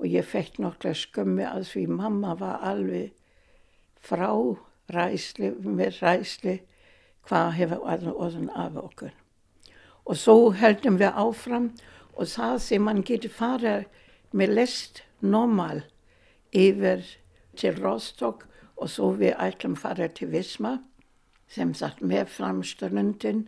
Og 0.00 0.08
ég 0.10 0.26
fekk 0.26 0.58
nokkla 0.62 0.94
skömmi 0.96 1.44
að 1.46 1.68
því 1.70 1.84
mamma 1.98 2.34
var 2.38 2.62
alveg 2.64 3.12
frá 4.04 4.30
ræsli, 4.92 5.50
með 5.64 6.00
ræsli, 6.02 6.60
hvað 7.24 7.52
hefur 7.58 7.84
orðin 8.14 8.50
af 8.50 8.76
okkur. 8.76 9.12
Og 10.04 10.16
svo 10.20 10.50
heldum 10.52 10.98
við 11.00 11.16
áfram 11.16 11.70
og 12.14 12.28
það 12.28 12.58
sem 12.60 12.84
man 12.84 13.04
getur 13.06 13.32
fara 13.32 13.76
með 14.32 14.56
lest 14.58 15.02
normal 15.20 15.84
yfir 16.52 17.04
til 17.56 17.78
Rostock 17.80 18.44
og 18.76 18.90
så 18.90 19.10
vi 19.16 19.32
ætlum 19.32 19.76
fara 19.78 20.08
til 20.08 20.32
Visma 20.32 20.78
sem 21.48 21.74
sagt 21.74 22.02
með 22.02 22.28
framstörnundin 22.36 23.46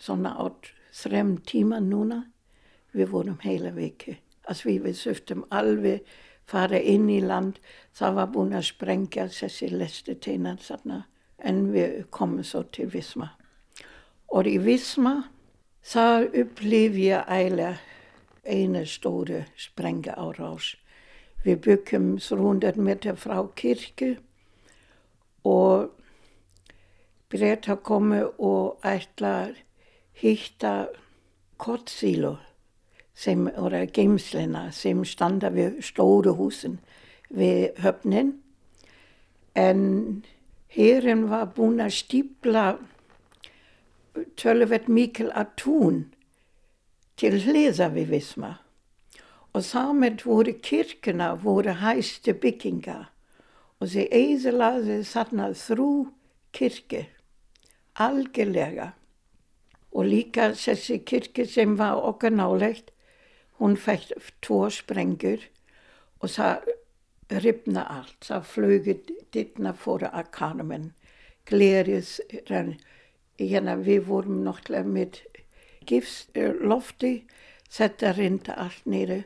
svona 0.00 0.34
átt 0.40 0.72
þrem 0.96 1.36
tíma 1.46 1.80
núna. 1.80 2.24
Við 2.92 3.12
vorum 3.12 3.38
heila 3.44 3.70
viki. 3.70 4.16
Að 4.50 4.64
við 4.66 4.80
við 4.88 4.96
söftum 4.98 5.44
alveg 5.50 6.08
fara 6.50 6.80
inn 6.80 7.08
í 7.10 7.20
land. 7.22 7.60
Það 7.94 8.16
var 8.18 8.32
búin 8.34 8.56
að 8.56 8.66
sprengja 8.72 9.28
þessi 9.30 9.70
leste 9.70 10.16
teinan 10.18 10.58
þarna 10.58 11.04
en 11.38 11.70
við 11.72 12.02
komum 12.10 12.44
svo 12.44 12.64
til 12.72 12.88
Visma. 12.90 13.30
Og 14.34 14.46
í 14.50 14.58
Visma 14.62 15.14
þar 15.86 16.28
upplif 16.42 16.98
ég 17.00 17.30
eiginlega 17.30 17.78
eina 18.44 18.84
stóru 18.88 19.44
sprenga 19.56 20.16
á 20.16 20.26
rás 20.36 20.74
við 21.44 21.60
byggum 21.64 22.10
300 22.20 22.80
meter 22.80 23.16
frá 23.16 23.40
kirkju 23.56 24.16
og 25.48 25.88
breyta 27.30 27.76
komu 27.76 28.24
og 28.38 28.80
ætla 28.84 29.52
hitta 30.20 30.88
kortsílu 31.58 32.36
sem 33.14 33.46
voru 33.56 33.84
geimslina 33.86 34.70
sem 34.72 35.04
standa 35.04 35.50
við 35.54 35.80
stóru 35.84 36.34
húsin 36.34 36.78
við 37.30 37.76
höfnin. 37.84 38.32
En 39.54 40.24
hérin 40.74 41.28
var 41.30 41.52
búin 41.54 41.82
að 41.84 41.94
stípla 42.00 42.64
tölvett 44.40 44.88
mikil 44.88 45.30
að 45.30 45.54
tún 45.60 46.02
til 47.20 47.36
hliða 47.44 47.90
við 47.94 48.10
Visma. 48.16 48.56
Og 49.54 49.64
samt 49.66 50.24
voru 50.26 50.54
kirkuna 50.62 51.34
voru 51.34 51.74
hæstu 51.82 52.34
bygginga 52.34 52.98
og 53.80 53.88
þeir 53.92 54.12
eðlaði 54.14 55.00
þarna 55.08 55.50
þrú 55.58 55.90
kirkir 56.54 57.08
algjörlega. 57.94 58.92
Og 59.90 60.06
líka 60.06 60.52
þessi 60.54 61.00
kirkir 61.02 61.48
sem 61.50 61.76
var 61.78 61.98
okkar 61.98 62.30
nálegt 62.30 62.92
hún 63.58 63.76
fætt 63.76 64.12
tvo 64.44 64.68
sprengur 64.70 65.42
og 66.20 66.30
það 66.30 66.70
ripna 67.42 67.82
allt, 67.86 68.16
það 68.24 68.46
flögur 68.52 69.02
dittna 69.34 69.72
fóra 69.74 70.10
að 70.14 70.30
kanum 70.34 70.72
glerið 71.46 72.14
hérna 73.38 73.76
við 73.76 74.06
vorum 74.06 74.40
náttúrulega 74.46 74.94
með 74.94 75.20
gifslofti 75.86 77.12
þetta 77.70 78.14
rinda 78.16 78.56
allt 78.56 78.86
nýri 78.86 79.22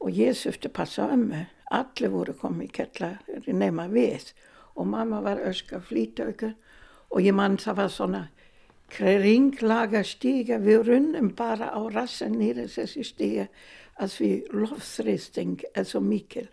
og 0.00 0.12
ég 0.12 0.36
söfti 0.36 0.68
passa 0.68 1.08
um 1.12 1.28
mig 1.32 1.46
allir 1.72 2.12
voru 2.12 2.34
komið 2.38 2.68
í 2.68 2.72
kettla 2.78 3.10
nema 3.46 3.88
við. 3.90 4.32
Og 4.76 4.86
mamma 4.86 5.22
var 5.24 5.40
öska 5.40 5.80
flýtauka 5.80 6.52
og 6.52 6.54
ég 6.54 6.65
mann 7.32 7.56
það 7.56 7.76
var 7.76 7.88
svona 7.88 8.22
kringlaga 8.90 10.02
stiga 10.04 10.58
við 10.58 10.86
runnum 10.88 11.32
bara 11.36 11.72
á 11.74 11.80
rassan 11.90 12.38
nýra 12.38 12.66
þessi 12.70 13.04
stiga 13.04 13.48
að 13.98 14.18
við 14.20 14.52
lofþristing 14.52 15.64
er 15.74 15.84
svo 15.84 16.00
mikil. 16.00 16.48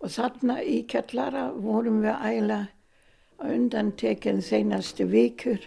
Og 0.00 0.10
þarna 0.10 0.62
í 0.62 0.82
kettlara 0.86 1.50
vorum 1.52 2.00
við 2.02 2.16
æla 2.26 2.60
undan 3.42 3.92
tekinn 3.98 4.42
senaste 4.42 5.04
vikur 5.04 5.62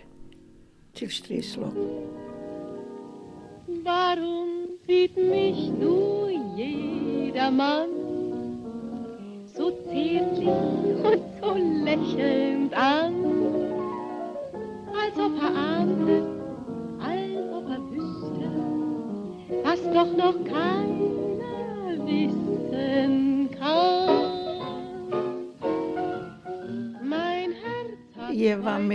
til 0.95 1.11
stríslokk 1.11 1.75
Warum 3.85 4.79
sieht 4.87 5.17
mich 5.17 5.69
nur 5.79 6.31
jeder 6.57 7.51
Mann 7.51 8.05
so 9.55 9.71
zärtlich 9.71 10.47
und 11.03 11.23
so 11.41 11.54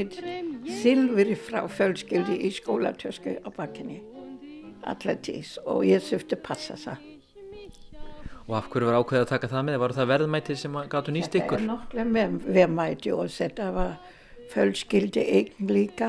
með 0.01 0.71
silfri 0.81 1.37
frá 1.39 1.65
fjölskyldi 1.69 2.41
í 2.47 2.53
skólatösku 2.55 3.37
á 3.45 3.49
bakkinni 3.53 4.01
allatís 4.87 5.59
og 5.67 5.85
ég 5.85 6.03
söfti 6.05 6.37
passa 6.41 6.77
það. 6.81 7.07
Og 8.49 8.57
af 8.59 8.71
hverju 8.73 8.89
var 8.89 8.97
ákveðið 8.99 9.25
að 9.25 9.31
taka 9.31 9.51
það 9.51 9.67
með? 9.67 9.77
Var 9.83 9.93
það 9.95 10.09
verðmætið 10.11 10.57
sem 10.59 10.79
gáttu 10.91 11.13
nýst 11.15 11.31
Þetta 11.31 11.45
ykkur? 11.45 11.61
er 11.61 11.69
náttúrulega 11.69 12.25
verðmæti 12.57 13.13
og 13.15 13.29
þetta 13.31 13.69
var 13.77 13.93
fjölskyldi 14.51 15.27
eigin 15.37 15.71
líka. 15.71 16.09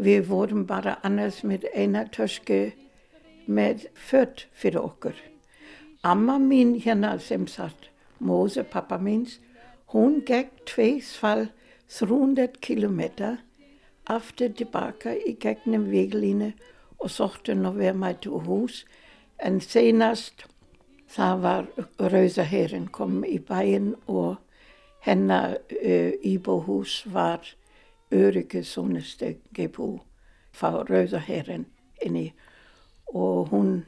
Við 0.00 0.22
vorum 0.30 0.64
bara 0.64 0.96
annars 1.04 1.42
með 1.44 1.66
eina 1.74 2.06
tösku 2.08 2.72
með 3.46 3.88
fött 3.92 4.46
fyrir 4.56 4.80
okkur. 4.80 5.18
Amma 6.02 6.38
mín 6.38 6.78
hérna 6.80 7.18
sem 7.20 7.46
sagt, 7.46 7.90
Mose, 8.18 8.62
pappa 8.64 8.96
míns, 8.98 9.38
hún 9.92 10.22
gekk 10.24 10.64
tveisfall 10.64 11.50
300 11.92 12.60
kilometer 12.60 13.42
aftur 14.08 14.52
tilbaka 14.56 15.12
í 15.12 15.34
gegnum 15.40 15.90
veglínu 15.92 16.52
og 17.02 17.10
sótti 17.10 17.54
nú 17.58 17.74
verðmæti 17.76 18.30
úr 18.32 18.46
hús. 18.48 18.82
En 19.38 19.60
senast 19.60 20.46
það 21.12 21.42
var 21.42 21.68
Rauða 21.98 22.46
Herin 22.48 22.88
kom 22.88 23.20
í 23.28 23.38
bæinn 23.38 23.92
og 24.06 24.38
hennar 25.04 25.58
uh, 25.58 26.12
íbúhús 26.22 27.02
var 27.12 27.44
öryggisónustu 28.12 29.34
gebú 29.54 29.98
frá 30.52 30.82
Rauða 30.88 31.20
Herin 31.26 31.66
inni 32.02 32.32
og 33.12 33.50
hún 33.52 33.82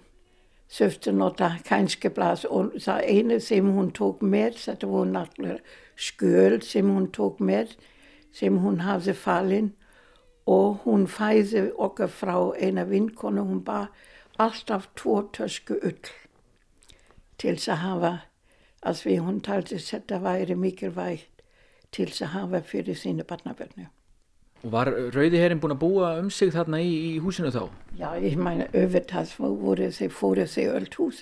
söfti 0.69 1.12
nota 1.12 1.55
kannski 1.64 2.11
blas 2.11 2.45
og 2.45 2.75
það 2.81 3.09
einu 3.09 3.40
sem 3.40 3.73
hún 3.77 3.93
tók 3.95 4.23
með 4.23 4.59
þetta 4.64 4.90
voru 4.90 5.11
náttúrulega 5.11 5.61
skjöl 5.97 6.61
sem 6.62 6.88
hún 6.90 7.11
tók 7.14 7.40
með 7.40 7.77
sem 8.35 8.59
hún 8.64 8.83
hafði 8.83 9.14
fallin 9.14 9.73
og 10.51 10.83
hún 10.85 11.07
fæði 11.09 11.68
okkar 11.87 12.11
frá 12.12 12.37
eina 12.59 12.85
vinkonu 12.90 13.47
hún 13.47 13.62
bara 13.64 13.88
alltaf 14.38 14.90
tvo 14.99 15.20
tösku 15.33 15.79
ull 15.79 16.12
til 17.38 17.55
þess 17.57 17.70
að 17.75 17.83
hafa 17.85 18.14
að 18.85 19.03
því 19.03 19.18
hún 19.27 19.40
taldi 19.44 19.79
þetta 19.81 20.20
væri 20.25 20.57
mikilvægt 20.59 21.44
til 21.94 22.09
þess 22.11 22.27
að 22.27 22.35
hafa 22.35 22.61
fyrir 22.66 22.99
sínu 22.99 23.25
barnabörnu. 23.29 23.88
Var 24.64 24.88
Rauði 25.12 25.40
herrin 25.40 25.61
búin 25.61 25.75
að 25.75 25.83
búa 25.83 26.14
um 26.18 26.31
sig 26.33 26.53
þarna 26.55 26.81
í, 26.81 26.92
í 27.14 27.18
húsinu 27.20 27.51
þá? 27.53 27.68
Já, 27.99 28.09
ég 28.16 28.38
meine, 28.40 28.70
auðvitað 28.73 29.35
voru 29.38 29.90
þeir 29.92 30.14
fóru 30.16 30.47
þeir 30.49 30.79
öll 30.79 30.88
hús. 30.97 31.20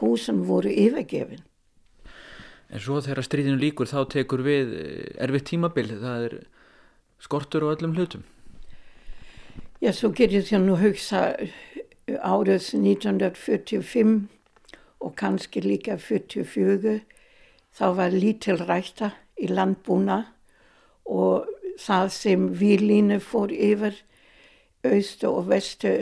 Húsin 0.00 0.42
voru 0.48 0.72
yfirgefin. 0.72 1.44
En 2.70 2.82
svo 2.82 3.00
þegar 3.02 3.26
stríðinu 3.26 3.58
líkur 3.58 3.90
þá 3.90 4.04
tekur 4.12 4.44
við 4.46 4.74
eh, 4.78 5.06
erfitt 5.24 5.48
tímabil, 5.50 5.88
það 5.98 6.26
er 6.28 6.36
skortur 7.20 7.66
á 7.66 7.72
öllum 7.74 7.96
hlutum. 7.98 8.22
Já, 9.80 9.90
svo 9.96 10.12
getur 10.14 10.44
þér 10.46 10.62
nú 10.62 10.76
hugsa 10.78 11.22
árið 12.20 12.66
1945 12.78 14.28
og 15.00 15.14
kannski 15.16 15.62
líka 15.64 15.96
44 15.98 17.00
þá 17.76 17.86
var 17.96 18.14
lítil 18.14 18.58
rækta 18.60 19.14
í 19.40 19.48
landbúna 19.50 20.20
og 21.08 21.48
það 21.80 22.12
sem 22.14 22.46
výlínu 22.60 23.20
fór 23.24 23.52
yfir 23.54 23.96
austu 24.84 25.30
og 25.30 25.48
vestu 25.50 25.94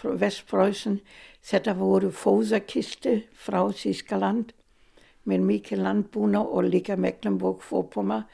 vestpröysen 0.00 1.00
þetta 1.44 1.74
voru 1.76 2.10
fóðakistu 2.12 3.20
frá 3.32 3.62
Þískaland 3.72 4.52
með 5.30 5.46
mikið 5.48 5.84
landbúna 5.86 6.42
og 6.42 6.68
líka 6.68 6.96
Mecklenburg-Vorpommern 7.00 8.26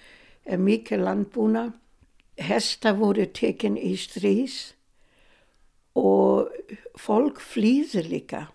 er 0.46 0.62
mikið 0.62 1.04
landbúna. 1.06 1.66
Hesta 2.36 2.92
voru 2.96 3.26
tekin 3.32 3.78
í 3.80 3.94
strís 4.00 4.74
og 5.96 6.52
fólk 7.00 7.40
flýði 7.40 8.04
líka. 8.10 8.46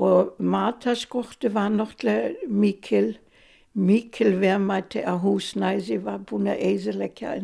Og 0.00 0.36
mataskortu 0.38 1.50
var 1.52 1.68
náttúrulega 1.74 2.48
mikil 2.48 3.18
mikil 3.72 4.34
verðmæti 4.40 5.04
að 5.06 5.22
húsnæði 5.24 6.00
var 6.02 6.24
búin 6.26 6.50
að 6.50 6.62
eðilegja 6.66 7.36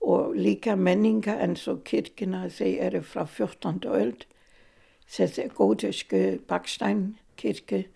og 0.00 0.34
líka 0.36 0.76
menninga 0.76 1.36
eins 1.42 1.66
og 1.68 1.82
kirkina 1.84 2.46
þeir 2.48 2.80
eru 2.86 3.02
frá 3.02 3.26
14. 3.26 3.84
öld. 3.84 4.24
Þessi 5.08 5.48
góðisku 5.56 6.40
baksteinkirke 6.48 7.86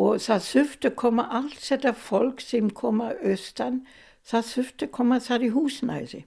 og 0.00 0.20
það 0.24 0.44
þurfti 0.48 0.92
koma 1.02 1.26
allt 1.38 1.60
þetta 1.60 1.92
fólk 1.92 2.40
sem 2.40 2.70
koma 2.70 3.12
austan 3.20 3.82
það 4.24 4.52
þurfti 4.52 4.90
koma 4.98 5.18
þar 5.20 5.46
í 5.48 5.50
húsnæði 5.56 6.22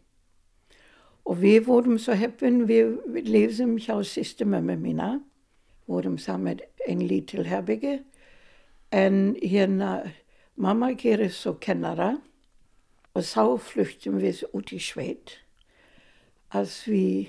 og 1.26 1.40
við 1.42 1.64
vorum 1.70 1.98
svo 2.02 2.18
heppin 2.18 2.66
við, 2.70 3.00
við 3.10 3.32
lifðum 3.32 3.78
hjá 3.82 3.96
sýstu 4.06 4.46
mömmu 4.46 4.78
mína 4.82 5.16
vorum 5.90 6.20
saman 6.22 6.62
ein 6.88 7.02
lítil 7.08 7.48
herbygge 7.50 8.00
en 8.92 9.36
hérna 9.42 10.04
Mamma 10.58 10.94
gerir 10.94 11.30
så 11.30 11.54
kennara 11.60 12.14
og 13.14 13.24
så 13.28 13.58
flyktum 13.60 14.22
við 14.24 14.46
út 14.56 14.72
í 14.72 14.78
sveit. 14.80 15.34
Als 16.56 16.86
vi, 16.88 17.28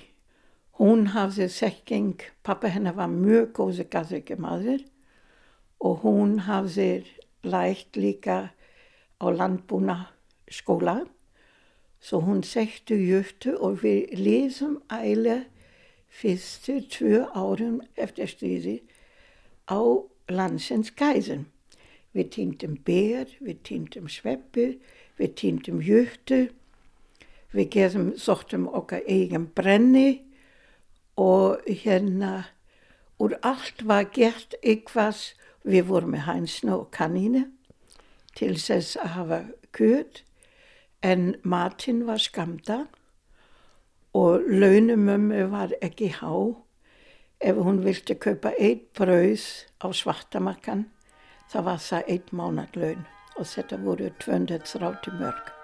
hún 0.79 1.09
hafði 1.11 1.49
sekking, 1.51 2.21
pappa 2.47 2.71
hennar 2.71 2.95
var 2.95 3.11
mjög 3.11 3.49
góði 3.57 3.83
gaðryggjamaður 3.91 4.85
og 5.79 6.01
hún 6.03 6.39
hafði 6.47 7.05
lært 7.43 7.97
líka 7.97 8.37
á 9.21 9.25
landbúna 9.29 10.07
skóla. 10.49 11.05
Så 11.99 12.21
hún 12.21 12.43
sektu 12.43 12.95
júttu 12.95 13.57
og 13.57 13.81
við 13.83 14.13
lesum 14.17 14.77
æle 14.91 15.45
fyrstu 16.09 16.79
tvö 16.89 17.25
árum 17.33 17.81
eftir 17.97 18.29
stríði 18.29 18.77
á 19.67 19.81
landsins 20.29 20.93
gæðin. 20.95 21.47
Við 22.13 22.29
týndum 22.33 22.77
ber, 22.85 23.27
við 23.41 23.57
týndum 23.67 24.07
sveppi, 24.09 24.77
við 25.17 25.33
týndum 25.37 25.81
júttu, 25.83 26.47
við 27.53 27.69
gerðum, 27.73 28.13
sóttum 28.17 28.67
okkar 28.67 29.05
eigin 29.07 29.49
brenni 29.55 30.23
og 31.17 31.65
hérna 31.65 32.47
úr 33.21 33.37
allt 33.41 33.83
var 33.85 34.07
gert 34.13 34.55
eitthvað, 34.61 35.33
við 35.67 35.89
vorum 35.91 36.15
með 36.15 36.25
hænsna 36.27 36.77
og 36.77 36.91
kannínu 36.95 37.43
til 38.37 38.55
þess 38.59 38.97
að 39.01 39.13
hafa 39.15 39.39
kjöt 39.75 40.23
en 41.05 41.35
matinn 41.43 42.05
var 42.07 42.21
skamda 42.23 42.85
og 44.17 44.47
launumömmu 44.47 45.43
var 45.51 45.75
ekki 45.81 46.13
há 46.21 46.31
ef 47.39 47.59
hún 47.61 47.83
vildi 47.85 48.17
kaupa 48.17 48.53
eitt 48.57 48.87
brauð 48.97 49.45
á 49.83 49.87
svartamakkan 49.93 50.87
það 51.51 51.69
var 51.69 51.85
það 51.89 52.09
eitt 52.15 52.33
mánadlaun 52.33 53.05
og 53.37 53.45
þetta 53.45 53.83
voru 53.83 54.09
230 54.23 55.19
mörg. 55.21 55.56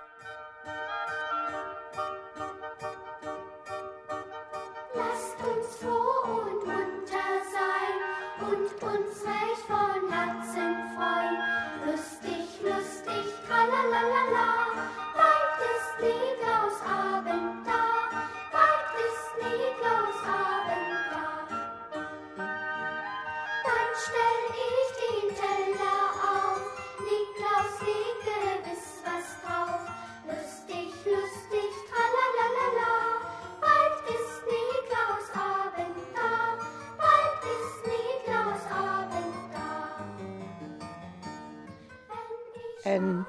En 42.86 43.24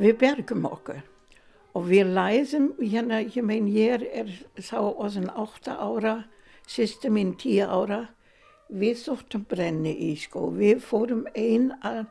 við 0.00 0.18
bergum 0.22 0.66
okkur. 0.68 1.02
Og 1.74 1.88
við 1.90 2.12
læsum, 2.14 2.72
hérna, 2.78 3.20
ég 3.22 3.42
mein, 3.42 3.66
ég 3.70 4.04
er 4.14 4.30
þá 4.62 4.78
orðin 4.78 5.30
8 5.30 5.74
ára, 5.74 6.14
sýstu 6.70 7.10
mín 7.10 7.34
10 7.38 7.66
ára, 7.66 8.00
við 8.70 8.98
sóttum 9.02 9.44
brenni 9.50 9.92
í 10.08 10.12
sko, 10.18 10.48
við 10.54 10.82
fórum 10.86 11.24
einn 11.34 11.72
að, 11.84 12.04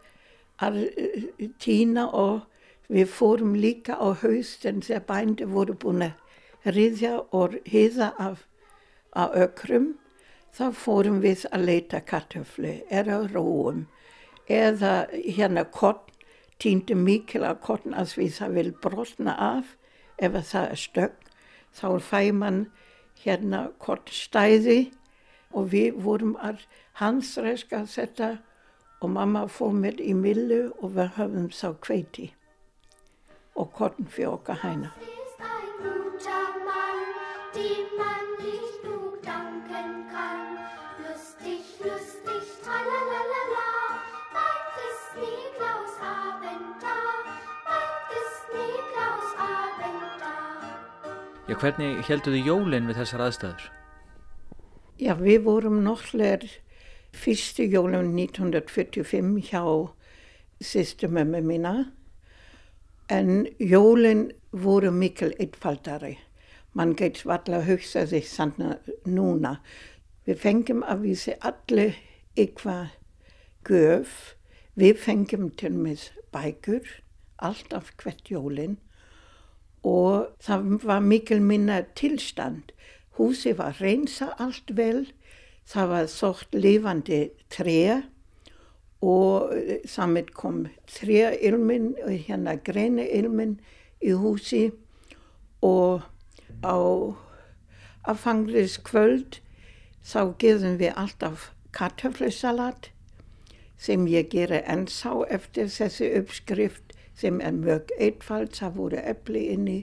að 0.64 0.80
eh, 0.84 1.48
týna 1.64 2.10
og 2.12 2.44
við 2.92 3.10
fórum 3.10 3.56
líka 3.56 3.98
á 3.98 4.14
haustin 4.22 4.84
þegar 4.84 5.08
bændi 5.08 5.48
voru 5.50 5.76
búin 5.80 6.06
að 6.10 6.72
riðja 6.76 7.18
og 7.32 7.58
hiða 7.68 8.14
af, 8.20 8.46
af 9.16 9.36
ökrum, 9.48 9.94
þá 10.54 10.70
fórum 10.78 11.20
við 11.24 11.48
að 11.52 11.68
leita 11.68 12.04
kartöflu, 12.06 12.78
eða 12.92 13.24
róum, 13.32 13.88
eða 14.48 15.08
hérna 15.12 15.66
kott, 15.72 16.13
týndi 16.62 16.96
mikil 16.98 17.44
að 17.48 17.62
kottn 17.66 17.96
að 17.98 18.16
við 18.20 18.34
það 18.38 18.58
vil 18.58 18.72
brotna 18.86 19.36
af 19.40 19.76
ef 20.18 20.34
að 20.34 20.48
það 20.52 20.68
er 20.70 20.82
stögg, 20.84 21.16
þá 21.74 21.88
fæ 22.10 22.22
man 22.38 22.60
hérna 23.24 23.64
kottstæði 23.82 24.80
og 25.54 25.72
við 25.74 25.98
vorum 26.06 26.36
að 26.42 26.66
hansræska 27.00 27.86
þetta 27.90 28.36
og 29.02 29.10
mamma 29.16 29.48
fór 29.52 29.74
með 29.76 30.04
í 30.04 30.14
millu 30.18 30.62
og 30.80 30.96
við 30.98 31.18
höfum 31.18 31.50
þá 31.54 31.68
kveiti 31.84 32.30
og 33.56 33.74
kottn 33.78 34.10
fyrir 34.10 34.34
okkar 34.38 34.62
hæna. 34.64 34.94
ist 37.56 37.83
Já, 51.54 51.60
hvernig 51.62 52.00
heldur 52.08 52.34
þið 52.34 52.48
jólinn 52.50 52.88
við 52.90 52.98
þessar 52.98 53.22
aðstæður? 53.28 53.66
Ja, 54.98 55.14
við 55.20 55.44
vorum 55.46 55.76
náttúrulega 55.86 56.48
fyrstu 57.14 57.68
jólum 57.70 58.08
1945 58.18 59.36
hjá 59.52 59.62
sýstu 60.66 61.12
mömmu 61.14 61.44
mína 61.46 61.74
en 63.14 63.46
jólin 63.62 64.24
voru 64.50 64.90
mikil 64.90 65.30
einfaldari. 65.38 66.16
Man 66.74 66.96
geit 66.98 67.22
varla 67.22 67.60
að 67.60 67.70
hugsa 67.70 68.08
sig 68.10 68.26
sanna 68.26 68.80
núna. 69.06 69.60
Við 70.26 70.42
fengum 70.42 70.82
að 70.90 71.06
vísi 71.06 71.36
allir 71.38 72.00
eitthvað 72.34 72.98
göf. 73.70 74.34
Við 74.74 74.98
fengum 75.06 75.52
til 75.54 75.76
með 75.78 76.10
bækur, 76.34 76.90
alltaf 77.38 77.94
hvert 78.02 78.34
jólin 78.34 78.80
og 79.84 80.30
það 80.44 80.80
var 80.84 81.04
mikil 81.04 81.42
minna 81.42 81.82
tilstand. 81.96 82.72
Húsi 83.18 83.54
var 83.58 83.78
reynsa 83.82 84.32
allt 84.42 84.72
vel, 84.78 85.06
það 85.70 85.90
var 85.92 86.08
sort 86.12 86.56
lifandi 86.56 87.28
tre 87.50 88.04
og 89.04 89.52
samt 89.86 90.32
kom 90.34 90.64
treilmin 90.88 91.94
og 92.06 92.16
hérna 92.28 92.56
greina 92.64 93.04
ilmin 93.04 93.58
í 94.04 94.16
húsi 94.16 94.72
og 95.64 96.04
á 96.64 96.76
aðfangriðskvöld 98.08 99.40
þá 100.04 100.20
gerðum 100.40 100.80
við 100.80 100.96
alltaf 101.00 101.52
kartöflusalat 101.76 102.90
sem 103.80 104.08
ég 104.08 104.32
gera 104.32 104.62
ensá 104.72 105.12
eftir 105.32 105.72
þessi 105.72 106.10
uppskrift 106.20 106.83
sem 107.16 107.42
er 107.42 107.54
mjög 107.54 107.94
einfalt, 108.00 108.56
það 108.58 108.78
voru 108.78 109.02
epli 109.04 109.48
inni, 109.54 109.80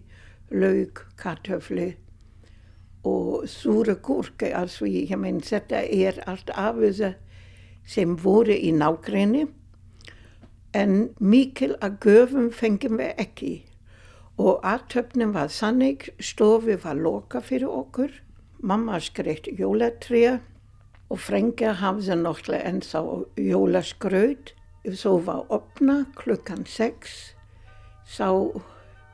lauk, 0.51 1.07
kartöflu 1.17 1.93
og 3.07 3.47
súra 3.49 3.95
gúrki, 3.95 4.51
altså 4.53 4.85
ég 4.85 5.15
menn 5.17 5.41
þetta 5.41 5.85
er 5.87 6.21
allt 6.29 6.51
aföða 6.53 7.15
sem 7.89 8.17
voru 8.21 8.53
í 8.53 8.73
nágrinni 8.77 9.47
en 10.77 11.11
mikil 11.19 11.75
að 11.83 11.97
göfum 12.05 12.51
fengum 12.55 13.01
við 13.01 13.15
ekki. 13.19 13.55
Og 14.41 14.61
aðtöfnum 14.65 15.35
var 15.35 15.51
sannig, 15.53 16.09
stofi 16.21 16.77
var 16.81 16.97
loka 16.97 17.43
fyrir 17.45 17.69
okkur, 17.69 18.13
mamma 18.63 19.01
skreitt 19.03 19.51
jólatrija 19.59 20.39
og 21.11 21.19
Frenke 21.19 21.75
hafði 21.81 22.17
náttúrulega 22.21 22.71
ennþá 22.71 23.03
jólaskraut. 23.43 24.55
Svo 24.89 25.19
var 25.19 25.45
opna 25.53 26.05
klukkan 26.17 26.65
sex, 26.65 27.35
þá 28.09 28.61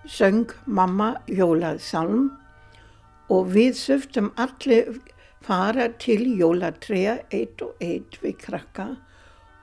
söng 0.06 0.52
mamma 0.66 1.16
jólasalm 1.26 2.28
og 3.34 3.50
við 3.56 3.74
söftum 3.74 4.30
allir 4.38 5.00
fara 5.42 5.88
til 5.98 6.22
jólatrea 6.38 7.18
eitt 7.34 7.66
og 7.66 7.74
eitt 7.82 8.20
við 8.22 8.38
krakka 8.46 8.88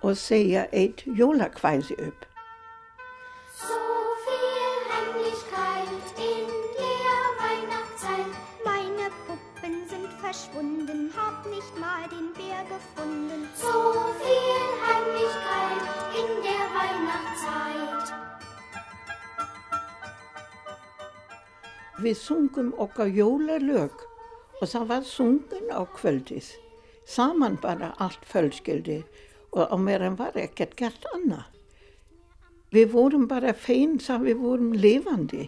og 0.03 0.19
segja 0.19 0.67
eitt 0.75 1.05
jólakvæði 1.07 1.99
upp. 2.09 2.27
So 3.53 4.52
verschwunden, 10.33 11.11
hab 11.15 11.45
nicht 11.45 11.79
mal 11.79 12.09
den 12.09 12.33
Bär 12.33 12.63
gefunden. 12.75 13.47
So 13.55 13.77
viel 14.23 14.63
Heimlichkeit 14.85 15.85
in 16.21 16.31
der 16.45 16.65
Weihnachtszeit. 16.77 18.13
Við 22.03 22.17
sungum 22.17 22.73
okkar 22.77 23.07
jólalög 23.07 23.93
og 24.59 24.67
það 24.67 24.87
var 24.89 25.03
sungun 25.05 25.69
á 25.69 25.85
kvöldis. 25.85 26.49
Saman 27.05 27.59
bara 27.61 27.93
allt 27.99 28.25
fjölskyldi 28.25 29.03
og 29.51 29.69
á 29.69 29.75
meðan 29.77 30.17
var 30.17 30.33
ekkert 30.35 30.75
gert 30.75 31.05
annað. 31.13 31.45
við 32.73 32.89
vorum 32.89 33.27
bara 33.29 33.53
feins 33.53 34.09
að 34.09 34.23
við 34.27 34.37
vorum 34.41 34.71
lifandi 34.73 35.43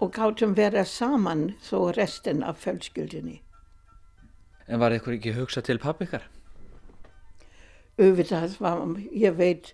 og 0.00 0.14
gáttum 0.16 0.54
vera 0.56 0.84
saman 0.88 1.50
svo 1.60 1.90
restin 1.92 2.40
af 2.42 2.64
fjölskyldinni. 2.64 3.42
En 4.70 4.78
var 4.78 4.94
ykkur 4.94 5.16
ekki 5.16 5.32
hugsa 5.34 5.60
til 5.66 5.80
pappi 5.82 6.06
ykkar? 6.06 6.28
Auðvitað 7.98 8.52
ég 9.18 9.34
veit, 9.34 9.72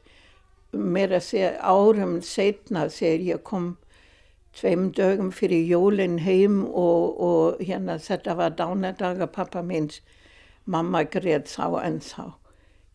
meira 0.73 1.19
að 1.21 1.27
segja 1.27 1.51
árum 1.61 2.15
setna 2.25 2.87
þegar 2.89 3.27
ég 3.27 3.43
kom 3.45 3.67
tveim 4.57 4.89
dögum 4.97 5.29
fyrir 5.37 5.69
jólinn 5.69 6.17
heim 6.25 6.63
og, 6.65 7.21
og 7.21 7.61
hérna 7.61 7.99
þetta 8.01 8.39
var 8.41 8.57
dánadaga 8.57 9.29
pappa 9.29 9.63
minns, 9.63 10.01
mamma 10.65 11.05
greið 11.05 11.45
sá 11.53 11.69
en 11.85 12.01
sá. 12.01 12.33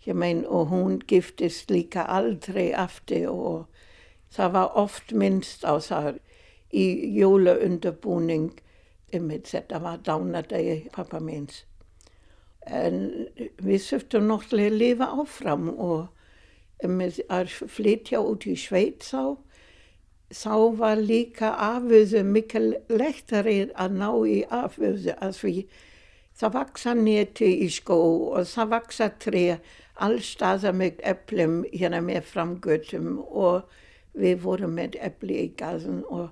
Ég 0.01 0.17
mein 0.17 0.41
og 0.49 0.73
hún 0.73 0.99
giftist 1.05 1.69
líka 1.69 2.07
aldrei 2.09 2.71
aftur 2.73 3.29
og 3.29 3.65
það 4.33 4.53
var 4.57 4.77
oft 4.87 5.13
minnst 5.13 5.61
á 5.69 5.77
það 5.77 6.17
í 6.73 6.87
jólaunderbúning, 7.21 8.55
þetta 9.13 9.83
var 9.85 10.01
dánadagi 10.01 10.87
pappa 10.95 11.21
minns. 11.21 11.67
En 12.67 13.27
við 13.57 13.79
söftum 13.81 14.27
náttúrulega 14.29 14.71
að 14.71 14.81
lifa 14.81 15.07
áfram 15.21 15.69
og 15.71 16.87
með 16.87 17.21
að 17.29 17.53
flytja 17.69 18.21
út 18.21 18.45
í 18.49 18.55
Sveits 18.57 19.13
á, 19.13 19.37
þá 20.31 20.55
var 20.77 21.01
líka 21.01 21.51
afvöðu 21.57 22.23
mikil 22.23 22.67
lektari 22.89 23.65
að 23.75 23.97
ná 23.97 24.09
í 24.29 24.37
afvöðu. 24.45 25.15
Því 25.35 25.55
það 26.37 26.55
vaksa 26.55 26.93
neti 26.97 27.51
í 27.65 27.69
skó 27.69 27.99
og 28.37 28.47
það 28.49 28.73
vaksa 28.75 29.09
tre 29.21 29.45
allstaðar 30.01 30.77
með 30.77 31.01
eplum 31.11 31.61
hérna 31.73 32.01
með 32.01 32.29
framgötum 32.29 33.17
og 33.19 33.67
við 34.17 34.41
vorum 34.45 34.77
með 34.77 34.97
epli 35.01 35.43
í 35.45 35.51
gazen 35.57 36.01
og 36.09 36.31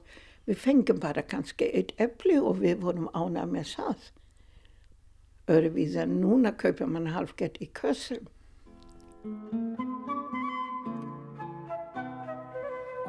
við 0.50 0.62
fengum 0.64 1.02
bara 1.02 1.22
kannski 1.22 1.70
eitt 1.74 1.94
epli 2.02 2.40
og 2.40 2.64
við 2.64 2.82
vorum 2.86 3.12
ána 3.14 3.46
með 3.50 3.76
það. 3.76 4.08
Öðruvísa 5.50 6.04
núna 6.06 6.52
kaupir 6.54 6.86
man 6.86 7.08
halvgett 7.10 7.56
í 7.58 7.68
kössum. 7.74 8.28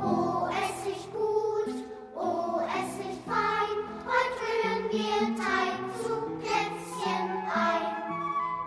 Oh, 0.00 0.48
es 0.48 0.78
riecht 0.86 1.12
gut, 1.12 1.82
oh, 2.16 2.64
es 2.64 2.96
riecht 2.96 3.20
fein. 3.28 3.76
Heute 4.08 4.48
rühren 4.48 4.88
wir 4.88 5.20
Teig 5.36 5.84
zu 6.00 6.16
Plätzchen 6.40 7.28
ein. 7.60 7.92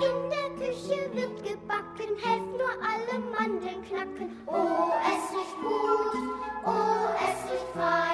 In 0.05 0.17
der 0.29 0.49
Küche 0.61 0.99
wird 1.17 1.35
gebacken, 1.41 2.13
helft 2.21 2.53
nur 2.61 2.73
alle 2.91 3.15
Mandeln 3.33 3.81
knacken. 3.89 4.37
Oh, 4.45 4.93
es 5.01 5.23
riecht 5.33 5.59
gut, 5.65 6.25
oh, 6.63 7.09
es 7.25 7.37
riecht 7.49 7.71
fein. 7.73 8.12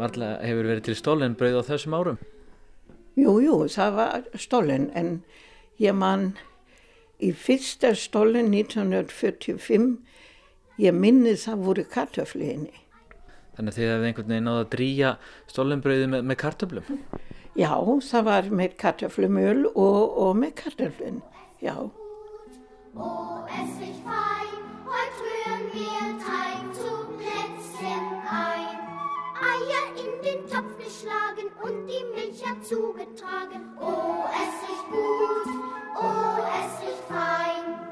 Varla 0.00 0.36
hefur 0.40 0.64
verið 0.64 0.86
til 0.88 0.96
stólinn 0.96 1.36
brauð 1.36 1.60
á 1.60 1.68
þessum 1.74 1.96
árum? 1.98 2.20
Jú, 3.20 3.34
jú, 3.44 3.56
það 3.68 3.96
var 3.98 4.28
stollen 4.40 4.86
en 4.96 5.18
ég 5.82 5.96
man 5.96 6.30
í 7.20 7.32
fyrsta 7.36 7.92
stollen 7.98 8.48
1945, 8.54 9.90
ég 10.80 10.96
minni 10.96 11.34
það 11.36 11.66
voru 11.66 11.84
kartöflinni. 11.84 12.72
Þannig 13.58 13.74
að 13.74 13.76
þið 13.76 13.90
hefði 13.90 14.08
einhvern 14.08 14.32
veginn 14.32 14.48
náða 14.48 14.62
að 14.64 14.70
drýja 14.72 15.12
stólinnbrauði 15.52 16.08
með, 16.14 16.24
með 16.30 16.40
kartöflum. 16.46 16.90
Já, 17.58 17.72
það 18.08 18.26
var 18.30 18.50
með 18.62 18.76
kartöflumöl 18.80 19.66
og, 19.74 20.00
og 20.24 20.32
með 20.40 20.54
kartöflin, 20.62 21.20
já. 21.60 21.74
Oh, 22.96 23.44
es 23.52 23.76
riecht 23.82 24.00
fein. 24.06 24.56
Heute 24.88 25.28
rühren 25.28 25.68
wir 25.74 26.29
und 31.62 31.86
die 31.86 32.04
Milch 32.14 32.44
herzugetragen. 32.44 33.76
Oh, 33.80 34.24
es 34.32 34.68
riecht 34.68 34.90
gut, 34.90 35.62
oh, 35.96 36.42
es 36.58 36.82
riecht 36.82 37.04
fein. 37.08 37.89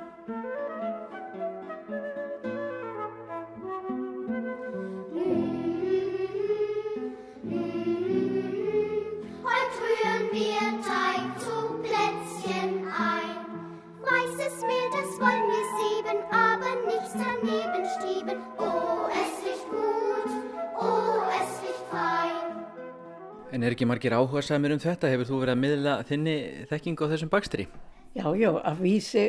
En 23.48 23.62
er 23.64 23.72
ekki 23.72 23.86
margir 23.88 24.12
áhuga 24.12 24.42
samir 24.44 24.74
um 24.74 24.80
þetta? 24.82 25.08
Hefur 25.08 25.28
þú 25.30 25.38
verið 25.40 25.54
að 25.54 25.60
miðla 25.62 25.92
þinni 26.08 26.34
þekkingu 26.68 27.06
á 27.08 27.10
þessum 27.14 27.30
bakstri? 27.32 27.64
Já, 28.12 28.26
já, 28.36 28.50
að 28.60 28.82
vísi 28.84 29.22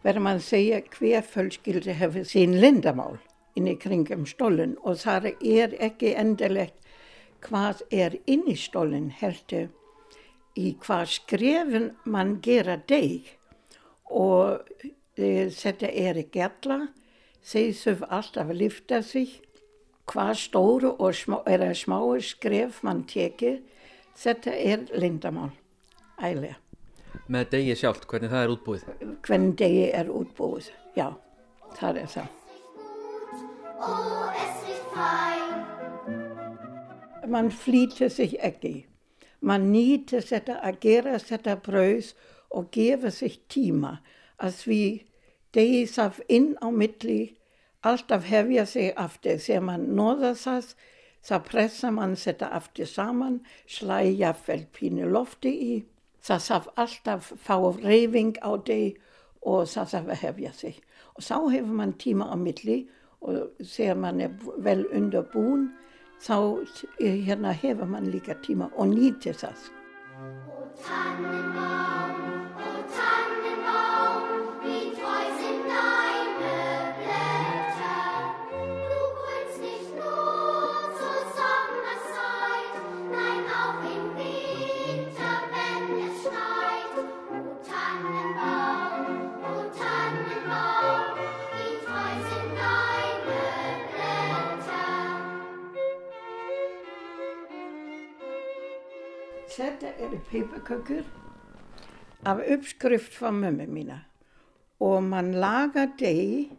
verður 0.00 0.24
mann 0.24 0.40
segja 0.40 0.78
hver 0.94 1.26
fjölskyldi 1.28 1.96
hefur 1.98 2.24
sín 2.28 2.56
lindamál 2.62 3.18
inn 3.58 3.68
í 3.68 3.74
kringum 3.80 4.24
stólinn 4.28 4.78
og 4.80 5.02
það 5.02 5.34
er 5.34 5.76
ekki 5.76 6.14
endilegt 6.16 6.88
hvað 7.44 7.84
er 7.92 8.16
inn 8.24 8.46
í 8.48 8.56
stólinn 8.56 9.10
heldur 9.20 9.68
í 10.56 10.72
hvað 10.80 11.12
skrefin 11.18 11.90
mann 12.08 12.38
gera 12.44 12.78
deg 12.88 13.28
og 14.08 14.64
e, 15.20 15.50
þetta 15.52 15.92
er 15.92 16.20
í 16.20 16.26
gerla, 16.32 16.80
þeir 17.44 17.76
þurf 17.76 18.08
alltaf 18.08 18.48
að 18.48 18.60
lyfta 18.64 19.04
sig 19.04 19.36
hvað 20.10 20.32
stóru 20.38 20.90
og 20.98 21.14
smá, 21.14 21.38
er 21.46 21.62
smáu 21.74 22.18
skref 22.24 22.82
mann 22.86 23.04
tekið, 23.08 23.60
þetta 24.18 24.56
er 24.56 24.84
lindamál, 24.98 25.52
ælega. 26.18 26.58
Með 27.30 27.50
degi 27.54 27.76
sjálft, 27.78 28.06
hvernig 28.10 28.30
það 28.32 28.44
er 28.44 28.52
útbúið? 28.54 28.84
Hvernig 29.26 29.56
degi 29.58 29.86
er 29.94 30.10
útbúið, 30.10 30.70
já, 30.98 31.08
það 31.78 32.02
er 32.02 32.12
það. 32.14 32.28
Oh, 33.80 34.28
es 34.34 34.64
riecht 34.66 34.88
fein. 34.94 35.50
Man 37.30 37.50
flýtir 37.54 38.10
sig 38.10 38.34
ekki. 38.42 38.86
Man 39.40 39.70
nýtir 39.72 40.24
þetta 40.26 40.58
að 40.66 40.80
gera 40.82 41.18
þetta 41.22 41.54
brauð 41.64 42.10
og 42.50 42.70
gefa 42.74 43.10
sig 43.14 43.38
tíma 43.48 44.00
að 44.42 44.56
því 44.58 44.82
degi 45.54 45.84
þarf 45.88 46.20
inn 46.28 46.56
á 46.60 46.68
milli 46.68 47.20
alltaf 47.82 48.24
hefja 48.28 48.66
sig 48.66 48.92
aftur. 48.96 49.38
Þegar 49.38 49.64
man 49.66 49.86
nóða 49.96 50.34
það, 50.38 50.74
þá 51.26 51.34
pressa 51.46 51.90
man 51.94 52.16
þetta 52.16 52.50
aftur 52.56 52.88
saman, 52.88 53.40
slæja 53.68 54.32
fel 54.36 54.66
pínu 54.76 55.08
lofti 55.10 55.52
í. 55.52 55.74
Það 56.20 56.46
þarf 56.46 56.70
alltaf 56.84 57.32
fá 57.40 57.56
reyfing 57.80 58.36
á 58.44 58.50
deg 58.66 59.00
og 59.40 59.68
það 59.68 59.92
þarf 59.94 60.14
að 60.14 60.22
hefja 60.24 60.52
sig. 60.52 60.80
Og 61.16 61.24
þá 61.24 61.36
hefur 61.56 61.76
man 61.82 61.94
tíma 62.00 62.28
á 62.28 62.36
milli 62.36 62.82
og 63.20 63.64
þegar 63.64 63.96
man 64.00 64.20
er 64.24 64.36
vel 64.64 64.84
undirbúin, 64.96 65.68
þá 66.20 66.36
hérna 67.00 67.52
hefur 67.56 67.88
man 67.88 68.10
líka 68.12 68.36
tíma 68.44 68.70
og 68.76 68.92
nýtir 68.92 69.36
það. 69.40 69.68
O 70.20 70.68
Tannenbaum, 70.84 71.96
o 71.96 71.99
Þetta 99.80 100.04
eru 100.04 100.16
pipakökur 100.28 101.04
af 102.28 102.40
uppskrift 102.52 103.14
frá 103.16 103.30
mömmu 103.32 103.64
mína. 103.64 103.94
Og 104.76 104.98
mann 105.02 105.30
lagar 105.40 105.94
deg, 105.96 106.50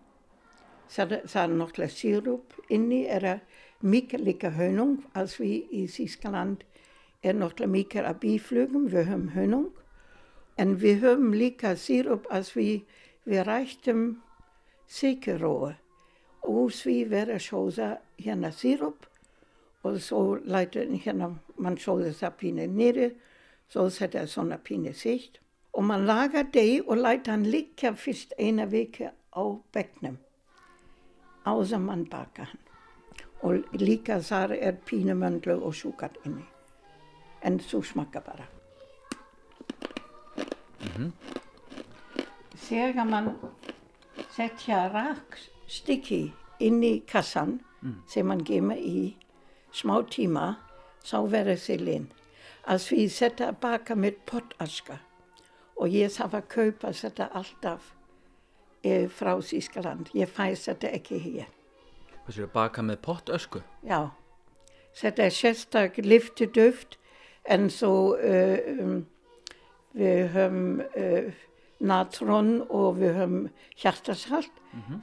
það, 0.90 1.14
það 1.30 1.44
er 1.44 1.54
náttúrulega 1.60 1.94
sírup, 1.94 2.56
inni 2.74 3.04
er 3.06 3.28
mikið 3.86 4.24
líka 4.26 4.50
hönung, 4.56 5.04
als 5.14 5.38
við 5.38 5.70
í 5.70 5.84
Þískaland 5.94 6.66
er 7.22 7.38
náttúrulega 7.38 7.76
mikið 7.76 8.10
af 8.10 8.18
bíflugum, 8.26 8.90
við 8.90 9.12
höfum 9.12 9.30
hönung, 9.36 9.70
en 10.58 10.74
við 10.82 11.06
höfum 11.06 11.38
líka 11.38 11.76
sírup 11.78 12.26
als 12.34 12.56
við, 12.58 12.88
við 13.30 13.46
rættum 13.46 14.04
sikirói 14.90 15.76
og 16.42 16.74
því 16.74 16.98
verður 17.14 17.46
sjóða 17.52 17.94
hérna 18.18 18.50
sírup 18.50 19.11
og 19.84 20.02
så 20.02 20.40
leiter 20.46 20.90
hérna, 21.06 21.36
man 21.58 21.78
sjóði 21.78 22.14
það 22.14 22.36
pínu 22.40 22.68
nýri, 22.68 23.12
så 23.70 23.90
setter 23.90 24.20
jeg 24.20 24.30
sånne 24.30 24.58
pínu 24.62 24.94
sikt. 24.94 25.40
Og 25.74 25.84
man 25.84 26.06
lager 26.06 26.44
det 26.54 26.82
og 26.88 26.98
læter 26.98 27.32
han 27.32 27.46
ligge 27.46 27.96
først 27.96 28.34
en 28.38 28.60
veke 28.72 29.12
á 29.32 29.44
bekknum 29.74 30.20
áður 31.46 31.74
en 31.76 31.86
man 31.86 32.06
baka 32.06 32.44
hann. 32.44 32.60
Og 33.42 33.64
líka 33.74 34.20
þar 34.22 34.54
er 34.54 34.76
pínumöndlu 34.86 35.58
og 35.66 35.74
súkat 35.74 36.18
inni. 36.26 36.46
En 37.44 37.60
þú 37.60 37.82
smakka 37.84 38.22
bara. 38.22 38.46
Þegar 42.56 43.06
man 43.10 43.32
setja 44.36 44.86
rakstykki 44.94 46.22
inn 46.60 46.84
í 46.84 47.00
kassan 47.08 47.60
sem 48.08 48.28
man 48.28 48.44
gemur 48.46 48.78
í 48.78 49.16
smá 49.76 49.96
tíma, 50.12 50.56
þá 51.06 51.18
verður 51.32 51.64
þið 51.66 51.86
linn. 51.88 52.10
Að 52.68 52.84
því 52.88 53.06
þetta 53.16 53.52
baka 53.62 53.96
með 53.98 54.20
pottaska 54.30 55.00
og 55.82 55.90
ég 55.90 56.14
þarf 56.14 56.38
að 56.38 56.48
kaupa 56.54 56.92
þetta 56.94 57.28
alltaf 57.34 57.94
eh, 58.86 59.08
frá 59.10 59.34
Þískaland. 59.42 60.12
Ég 60.14 60.30
fæ 60.30 60.54
þetta 60.54 60.92
ekki 60.94 61.18
hér. 61.24 61.50
Hvað 62.22 62.36
séu 62.38 62.50
baka 62.54 62.84
með 62.86 63.00
pottösku? 63.02 63.64
Já, 63.82 64.12
þetta 64.94 65.26
er 65.26 65.34
sérstak 65.34 65.98
lyftidöft 66.06 67.00
en 67.50 67.70
svo 67.74 68.14
uh, 68.14 68.60
um, 68.78 69.00
við 69.98 70.28
höfum 70.36 70.84
uh, 70.86 71.32
natron 71.82 72.60
og 72.70 73.00
við 73.02 73.18
höfum 73.18 73.48
hjartasalt. 73.82 74.54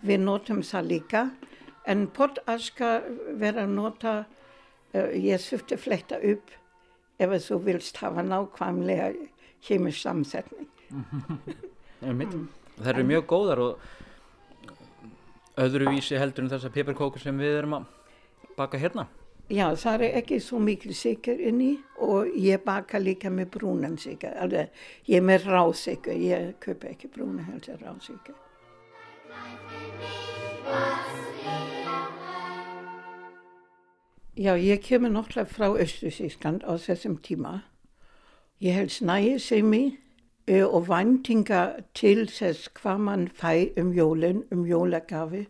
Við 0.01 0.23
notum 0.23 0.63
það 0.65 0.87
líka. 0.93 1.23
En 1.85 2.07
pottaska 2.15 3.03
verður 3.37 3.65
að 3.65 3.75
nota, 3.75 4.13
ég 5.19 5.43
þurfti 5.43 5.77
að 5.77 5.85
fletta 5.85 6.21
upp 6.33 6.55
ef 7.19 7.35
þú 7.49 7.61
vilst 7.67 8.01
hafa 8.03 8.23
nákvæmlega 8.23 9.13
kemisk 9.67 10.03
samsetning. 10.05 10.69
Einmitt. 12.07 12.35
Það 12.79 12.93
eru 12.93 13.07
mjög 13.09 13.25
góðar 13.27 13.63
og 13.65 13.73
öðruvísi 15.59 16.19
heldur 16.19 16.47
en 16.47 16.53
þessar 16.53 16.75
piparkókur 16.75 17.23
sem 17.23 17.41
við 17.41 17.57
erum 17.59 17.81
að 17.81 17.89
baka 18.59 18.79
hérna. 18.79 19.09
Já, 19.49 19.65
það 19.81 20.03
er 20.05 20.19
ekki 20.21 20.39
svo 20.45 20.59
mikil 20.61 20.93
sigur 20.95 21.39
inni 21.41 21.71
og 22.05 22.35
ég 22.37 22.61
baka 22.67 23.01
líka 23.01 23.33
með 23.33 23.55
brúnan 23.57 23.97
sigur. 23.99 24.35
Alveg, 24.37 24.69
ég 25.09 25.23
er 25.23 25.25
með 25.25 25.49
rásigur, 25.49 26.21
ég 26.21 26.53
kaupa 26.61 26.93
ekki 26.93 27.09
brúnan 27.15 27.49
heldur 27.49 27.81
rásigur. 27.81 28.37
Já, 34.39 34.55
ég 34.55 34.79
kemur 34.81 35.11
náttúrulega 35.11 35.51
frá 35.51 35.67
Östursískland 35.83 36.63
á 36.63 36.79
þessum 36.79 37.17
tíma. 37.19 37.65
Ég 38.63 38.77
held 38.77 38.93
snæðisemi 38.95 39.99
uh, 40.47 40.75
og 40.75 40.87
væntinga 40.87 41.83
til 41.95 42.29
þess 42.31 42.71
hvað 42.79 43.03
mann 43.03 43.27
fæ 43.35 43.75
um 43.83 43.91
jólinn, 43.91 44.45
um 44.55 44.63
jólagafi, 44.63 45.49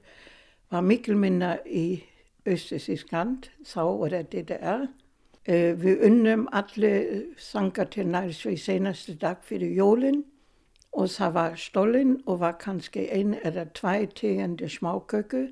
var 0.70 0.80
mikil 0.80 1.20
minna 1.20 1.58
í 1.66 2.00
Östursískland, 2.48 3.50
þá 3.60 3.82
var 4.00 4.16
það 4.16 4.32
DDR. 4.32 4.88
Uh, 5.44 5.76
við 5.84 6.08
unnum 6.08 6.48
allir 6.48 7.28
sangar 7.36 7.92
til 7.92 8.08
nærsvið 8.08 8.58
senaste 8.58 9.20
dag 9.20 9.44
fyrir 9.44 9.76
jólinn 9.76 10.24
og 10.96 11.12
það 11.12 11.34
var 11.36 11.60
stólinn 11.60 12.22
og 12.24 12.40
var 12.40 12.56
kannski 12.56 13.10
ein 13.12 13.36
eða 13.44 13.68
tvei 13.68 14.08
tegandi 14.08 14.68
smáköku. 14.68 15.50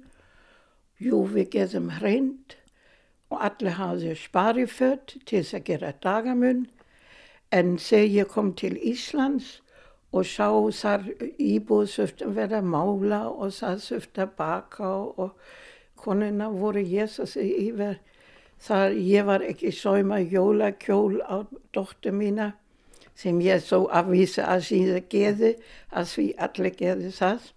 Jú, 0.97 1.27
við 1.29 1.51
getum 1.53 1.93
hreint 2.01 2.63
og 3.31 3.45
allir 3.45 3.77
hafði 3.77 4.15
sparifött 4.19 5.17
til 5.27 5.43
þess 5.43 5.59
að 5.59 5.65
gera 5.71 5.93
dagamun. 6.03 6.67
En 7.53 7.77
þegar 7.79 8.13
ég 8.15 8.29
kom 8.33 8.53
til 8.55 8.77
Íslands 8.77 9.61
og 10.13 10.27
sá 10.27 10.49
þar 10.81 11.07
íbúð 11.43 11.89
þurfti 11.95 12.27
að 12.27 12.37
vera 12.41 12.61
mála 12.63 13.23
og 13.31 13.55
það 13.57 13.83
þurfti 13.87 14.23
að 14.25 14.37
baka 14.39 14.93
og 15.25 15.33
konuna 15.97 16.51
voru 16.51 16.83
Jesus 16.83 17.37
yfir. 17.41 17.99
Þar 18.63 18.95
ég 18.97 19.27
var 19.29 19.45
ekki 19.45 19.73
sauma 19.75 20.21
jólakjól 20.21 21.21
á 21.27 21.45
dóttur 21.75 22.15
mína 22.17 22.55
sem 23.17 23.41
ég 23.41 23.63
svo 23.65 23.87
afvísa 23.93 24.47
að 24.53 24.65
síða 24.69 25.03
geði, 25.13 25.53
að 25.91 26.09
því 26.13 26.27
allir 26.47 26.75
geði 26.77 27.13
það. 27.17 27.53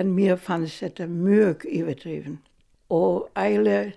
En 0.00 0.14
mér 0.16 0.38
fannst 0.40 0.80
þetta 0.80 1.06
mjög 1.12 1.66
yfirdrifin. 1.68 2.38
Og 2.88 3.28
eiginlega 3.36 3.92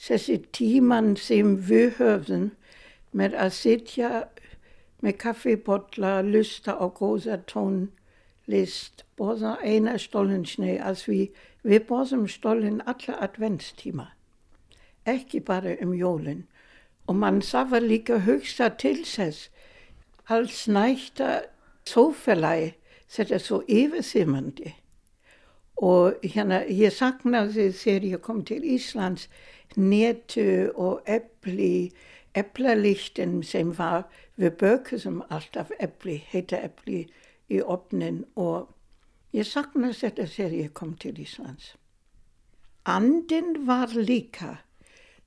þessi 0.00 0.38
tíman 0.52 1.14
sem 1.16 1.56
við 1.68 1.98
höfðum 1.98 2.50
með 3.14 3.36
að 3.38 3.52
sitja 3.54 4.10
með 5.04 5.18
kaffibotla, 5.20 6.22
lusta 6.24 6.74
á 6.80 6.86
góða 6.88 7.38
tónlist, 7.50 9.04
borða 9.16 9.58
eina 9.62 9.98
stólinsni, 10.00 10.78
að 10.80 11.04
við, 11.08 11.42
við 11.62 11.86
borðum 11.90 12.26
stólin 12.28 12.80
alla 12.88 13.18
adventstíma, 13.26 14.08
ekki 15.04 15.42
bara 15.44 15.76
um 15.84 15.92
jólinn. 15.94 16.46
Og 17.06 17.18
man 17.20 17.42
þarf 17.44 17.76
að 17.76 17.90
líka 17.90 18.22
hugsa 18.24 18.70
til 18.80 19.02
þess, 19.04 19.50
alls 20.32 20.64
næsta 20.66 21.44
þófælægi, 21.84 22.72
þetta 23.12 23.36
er 23.36 23.44
svo 23.44 23.60
yfirþymandi. 23.68 24.72
Og 25.84 26.22
hérna, 26.24 26.62
ég 26.64 26.94
saknaði 26.94 27.68
þegar 27.76 28.08
ég 28.14 28.22
kom 28.24 28.40
til 28.46 28.62
Íslands, 28.64 29.28
netu 29.76 30.70
og 30.74 31.02
epli, 31.06 31.92
eplalichten 32.34 33.42
sem 33.42 33.72
var, 33.78 34.04
við 34.36 34.56
bökusum 34.62 35.22
alltaf 35.30 35.70
epli, 35.80 36.18
heita 36.30 36.58
epli 36.62 37.04
í 37.50 37.60
opnin 37.60 38.24
og 38.34 38.70
ég 39.34 39.46
saknaði 39.46 40.00
þetta 40.00 40.28
þegar 40.36 40.56
ég 40.60 40.72
kom 40.74 40.94
til 40.98 41.14
Íslands. 41.20 41.74
Andin 42.84 43.64
var 43.66 43.94
líka, 43.96 44.58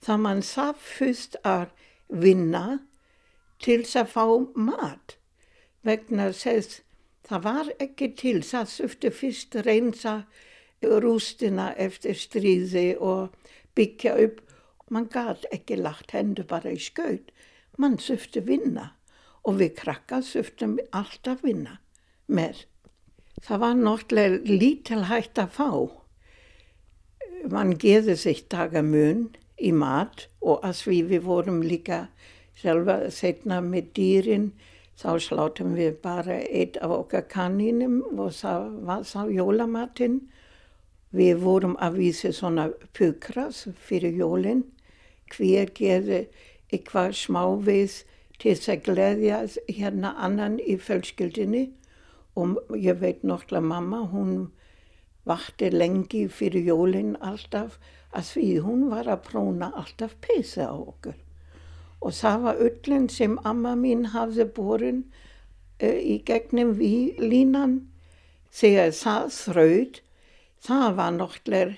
það 0.03 0.23
mann 0.25 0.43
þarf 0.45 0.89
fyrst 0.99 1.39
að 1.43 1.71
vinna 2.07 2.79
til 3.63 3.81
að 3.81 4.11
fá 4.13 4.25
mat, 4.55 5.17
vegna 5.83 6.29
þess 6.31 6.83
það 7.27 7.43
var 7.43 7.71
ekki 7.83 8.11
til, 8.19 8.39
það 8.43 8.69
þurfti 8.73 9.11
fyrst 9.11 9.57
reynsa 9.67 10.13
rústina 10.81 11.71
eftir 11.75 12.15
stríði 12.15 12.87
og 13.01 13.33
byggja 13.77 14.15
upp. 14.25 14.41
Man 14.89 15.09
gæt 15.11 15.45
ekki 15.51 15.77
lagt 15.79 16.13
hendur 16.15 16.47
bara 16.47 16.71
í 16.71 16.79
skaut. 16.81 17.31
Man 17.77 17.97
þurfti 18.01 18.43
vinna 18.47 18.91
og 19.47 19.59
við 19.61 19.75
krakkar 19.81 20.25
þurftum 20.25 20.77
alltaf 20.95 21.43
vinna 21.45 21.77
með. 22.27 22.65
Það 23.45 23.61
var 23.63 23.75
náttúrulega 23.79 24.57
lítil 24.61 25.03
hægt 25.11 25.39
að 25.39 25.51
fá. 25.57 25.69
Man 27.53 27.75
geði 27.79 28.15
sig 28.17 28.47
dagamun 28.51 29.27
í 29.61 29.71
mat 29.73 30.25
og 30.41 30.65
að 30.65 30.81
því 30.81 30.97
við 31.11 31.27
vorum 31.27 31.61
líka 31.65 32.07
sjálfa 32.57 33.11
setna 33.13 33.59
með 33.61 33.91
dýrin 33.97 34.47
þá 34.97 35.09
sláttum 35.21 35.75
við 35.77 35.99
bara 36.01 36.39
eitt 36.49 36.79
af 36.81 36.93
okkar 36.95 37.27
kaninum 37.29 38.01
og 38.17 38.33
það 38.39 38.65
var 38.89 39.05
þá 39.05 39.21
jólamatinn. 39.35 40.19
Við 41.15 41.39
vorum 41.43 41.77
að 41.79 42.01
vísa 42.01 42.33
svona 42.35 42.67
pukras 42.97 43.65
fyrir 43.79 44.17
jólinn. 44.19 44.65
Hver 45.31 45.71
gerði 45.75 46.27
eitthvað 46.71 47.15
smávið 47.15 48.01
til 48.37 48.53
þess 48.55 48.71
að 48.73 48.83
gleðja 48.87 49.39
hérna 49.67 50.13
annan 50.17 50.59
í 50.59 50.75
fjölskyldinni. 50.77 51.69
Og 52.37 52.57
ég 52.75 52.99
veit 53.01 53.23
náttúrulega 53.23 53.65
mamma, 53.65 54.03
hún 54.11 54.51
vakti 55.27 55.71
lengi 55.71 56.27
fyrir 56.31 56.67
jólinn 56.67 57.15
alltaf 57.23 57.79
að 58.15 58.31
því 58.31 58.49
hún 58.65 58.83
var 58.91 59.09
að 59.11 59.23
próna 59.27 59.71
alltaf 59.75 60.15
peysa 60.23 60.69
á 60.71 60.75
okkur. 60.75 61.15
Og 62.01 62.13
það 62.13 62.43
var 62.45 62.61
öllin 62.67 63.07
sem 63.09 63.37
amma 63.43 63.73
mín 63.75 64.05
hafði 64.13 64.45
borin 64.57 65.03
uh, 65.81 65.97
í 65.97 66.19
gegnum 66.25 66.75
við 66.77 67.17
línan 67.23 67.79
þegar 68.53 68.93
það 68.95 69.31
þraut 69.39 70.01
það 70.65 70.95
var 70.97 71.13
náttúrulega 71.15 71.75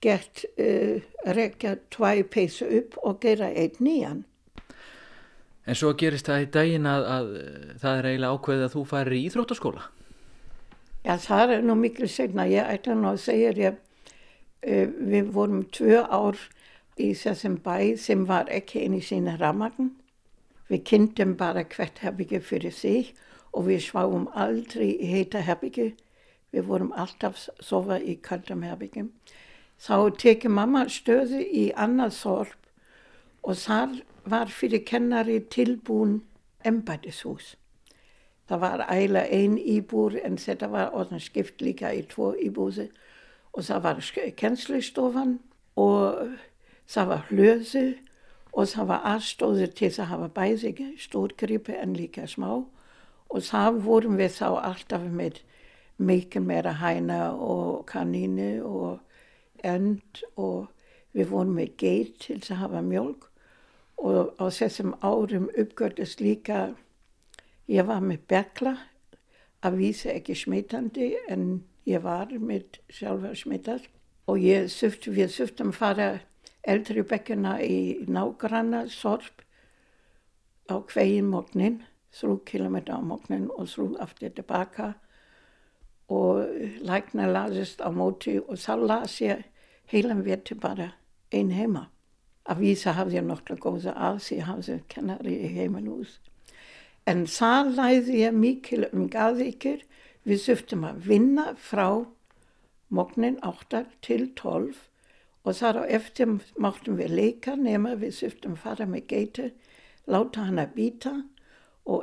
gert 0.00 0.44
uh, 0.56 1.00
rekja 1.36 1.76
tvæ 1.92 2.24
peysu 2.32 2.68
upp 2.80 2.98
og 3.04 3.20
gera 3.20 3.50
einn 3.52 3.80
nýjan. 3.84 4.24
En 5.68 5.76
svo 5.76 5.92
gerist 5.94 6.26
það 6.26 6.44
í 6.46 6.50
daginn 6.54 6.88
að, 6.88 7.04
að 7.04 7.28
það 7.82 7.98
er 7.98 8.08
eiginlega 8.10 8.36
ákveðið 8.36 8.64
að 8.66 8.74
þú 8.74 8.84
farir 8.90 9.16
í 9.16 9.24
íþróttaskóla. 9.28 9.84
Já, 11.04 11.14
það 11.20 11.54
er 11.56 11.62
nú 11.64 11.76
miklu 11.80 12.08
segna. 12.08 12.48
Ég 12.48 12.72
ætla 12.74 12.96
nú 12.96 13.12
að 13.12 13.22
segja 13.26 13.52
ég, 13.60 13.78
uh, 14.64 14.86
við 15.12 15.30
vorum 15.36 15.64
tvö 15.68 16.02
ár 16.08 16.40
í 17.00 17.12
þessum 17.16 17.60
bæ 17.64 17.96
sem 18.00 18.26
var 18.28 18.50
ekki 18.52 18.84
inn 18.86 18.96
í 18.98 19.04
sína 19.04 19.36
ramagn. 19.40 19.94
Við 20.70 20.84
kynntum 20.86 21.34
bara 21.38 21.64
hvert 21.66 22.00
herbyggi 22.04 22.40
fyrir 22.44 22.74
sig 22.74 23.14
og 23.52 23.66
við 23.66 23.82
sváum 23.88 24.28
aldrei 24.38 24.92
í 24.94 25.08
heita 25.10 25.42
herbyggi. 25.44 25.92
Við 26.50 26.66
vorum 26.66 26.92
alltaf 26.98 27.38
sofa 27.62 28.00
í 28.00 28.16
kaldum 28.22 28.64
herbyggjum. 28.66 29.12
Þá 29.80 30.16
tekið 30.20 30.56
mamma 30.56 30.86
stöðu 30.90 31.40
í 31.40 31.70
annað 31.76 32.16
þorp 32.18 32.60
og 33.46 33.56
þar 33.56 33.94
var 34.24 34.52
fyrir 34.52 34.84
kennari 34.84 35.40
tilbúin 35.40 36.20
embætishús. 36.64 37.56
það 38.50 38.60
var 38.60 38.80
eiginlega 38.90 39.30
ein 39.30 39.58
íbúr 39.58 40.16
en 40.24 40.36
þetta 40.36 40.68
var 40.68 40.94
orðin 40.98 41.22
skipt 41.22 41.60
líka 41.62 41.92
í 41.94 42.02
tvo 42.10 42.32
íbúsi 42.34 42.88
og 43.54 43.62
það 43.62 43.84
var 43.84 44.00
kennslistofan 44.36 45.36
og 45.78 46.32
það 46.90 47.06
var 47.12 47.28
hlösi 47.30 47.84
og 48.50 48.66
það 48.72 48.88
var 48.90 49.06
aðstóður 49.12 49.70
til 49.78 49.92
að 49.92 50.10
hafa 50.10 50.28
bæði 50.34 50.88
stórgripi 50.98 51.76
en 51.78 51.94
líka 51.94 52.26
smá 52.26 52.50
og 53.30 53.46
það 53.46 53.80
vorum 53.86 54.18
við 54.18 54.34
þá 54.40 54.48
alltaf 54.58 55.06
með 55.06 55.38
mikið 56.00 56.46
meira 56.46 56.72
hæna 56.80 57.20
og 57.32 57.86
kanini 57.86 58.60
og 58.64 59.00
end 59.64 60.22
og 60.36 60.70
við 61.12 61.32
vorum 61.32 61.56
með 61.58 61.74
geit 61.82 62.18
til 62.24 62.38
að 62.40 62.62
hafa 62.62 62.82
mjölk 62.86 63.26
og 64.00 64.32
á 64.40 64.46
þessum 64.48 64.94
árum 65.04 65.50
uppgördist 65.58 66.22
líka 66.24 66.70
ég 67.68 67.86
var 67.86 68.00
með 68.00 68.24
bergla 68.30 68.76
að 69.66 69.76
vísa 69.82 70.14
ekki 70.14 70.36
smitandi 70.38 71.12
en 71.28 71.62
ég 71.88 72.02
var 72.04 72.32
með 72.32 72.80
sjálfa 72.88 73.34
smittar 73.36 73.84
og 74.30 74.40
ég 74.40 74.70
suft, 74.72 75.08
við 75.10 75.32
suftum 75.34 75.72
fara 75.74 76.20
eldri 76.62 77.02
bekkuna 77.02 77.58
í 77.64 78.06
nágranna 78.08 78.86
sorp 78.92 79.44
á 80.70 80.78
hvegin 80.92 81.30
mognin, 81.32 81.80
þrjú 82.14 82.40
kilometer 82.46 82.96
á 82.96 83.00
mognin 83.02 83.48
og 83.50 83.68
þrjú 83.72 83.96
aftur 84.04 84.32
tilbaka 84.36 84.92
og 86.10 86.42
lækna 86.82 87.28
lasist 87.30 87.80
á 87.80 87.88
móti 87.94 88.40
og 88.40 88.58
þá 88.58 88.74
las 88.82 89.20
ég 89.22 89.44
heilan 89.92 90.24
veti 90.26 90.56
bara 90.58 90.92
einn 91.32 91.52
heima. 91.54 91.86
Að 92.50 92.64
vísa 92.64 92.94
hafði 92.96 93.20
ég 93.20 93.26
nokkla 93.28 93.56
góða 93.62 93.94
aðs, 93.94 94.30
ég 94.34 94.48
hafði 94.48 94.80
kennari 94.90 95.36
í 95.46 95.50
heimanús. 95.54 96.18
En 97.06 97.26
það 97.30 97.74
læði 97.78 98.22
ég 98.24 98.34
mikil 98.34 98.88
um 98.90 99.06
gaðvíkir, 99.10 99.84
við 100.26 100.42
söftum 100.42 100.84
að 100.84 101.04
vinna 101.06 101.52
frá 101.56 102.04
mognin 102.90 103.38
8 103.46 103.84
til 104.02 104.32
12 104.36 104.86
og 105.46 105.56
þar 105.56 105.78
á 105.80 105.84
eftir 105.96 106.34
máttum 106.60 106.98
við 106.98 107.14
leika 107.16 107.54
nema 107.56 107.94
við 107.96 108.16
söftum 108.18 108.58
fara 108.58 108.86
með 108.86 109.06
geiti, 109.12 109.46
láta 110.10 110.48
hana 110.50 110.66
býta 110.74 111.14
og 111.14 111.39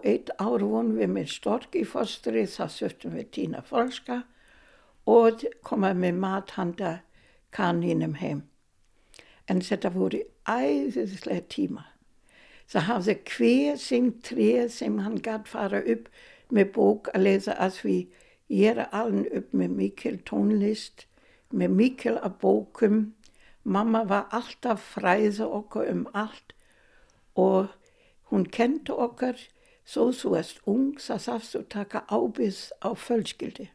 eitt 0.03 0.31
ár 0.41 0.63
vonum 0.63 0.97
við 0.97 1.11
með 1.13 1.29
stork 1.31 1.75
í 1.77 1.83
fostri, 1.87 2.45
það 2.47 2.73
söftum 2.73 3.15
við 3.17 3.29
tína 3.37 3.61
folska 3.65 4.23
og 5.07 5.45
koma 5.63 5.93
með 5.93 6.19
mathanda 6.21 6.93
kaninum 7.55 8.17
heim. 8.21 8.43
En 9.47 9.61
þetta 9.63 9.93
voru 9.95 10.23
æðislega 10.47 11.45
tíma. 11.47 11.85
Það 12.67 12.87
hafði 12.89 13.17
hver 13.31 13.77
sem 13.79 14.09
tre 14.23 14.67
sem 14.69 14.97
hann 14.99 15.21
gætt 15.23 15.47
fara 15.47 15.79
upp 15.79 16.09
með 16.51 16.73
bók 16.75 17.11
að 17.13 17.27
lesa 17.29 17.55
að 17.55 17.79
ég 18.47 18.73
er 18.73 18.89
alveg 18.91 19.31
upp 19.39 19.53
með 19.53 19.77
mikil 19.77 20.17
tónlist, 20.27 21.05
með 21.51 21.71
mikil 21.79 22.17
að 22.19 22.35
bókum 22.41 22.99
Mamma 23.67 24.05
var 24.07 24.29
alltaf 24.31 24.79
fræða 24.93 25.43
okkur 25.51 25.89
um 25.91 26.05
allt 26.15 26.53
og 27.35 27.73
hún 28.29 28.45
kendi 28.47 28.95
okkur 28.95 29.41
svo 29.87 30.09
þú 30.11 30.35
erst 30.39 30.61
ung 30.67 30.99
það 30.99 31.23
þarfst 31.25 31.55
þú 31.55 31.63
taka 31.73 32.03
ábyrð 32.11 32.61
á 32.83 32.89
fjölskyldi 32.99 33.67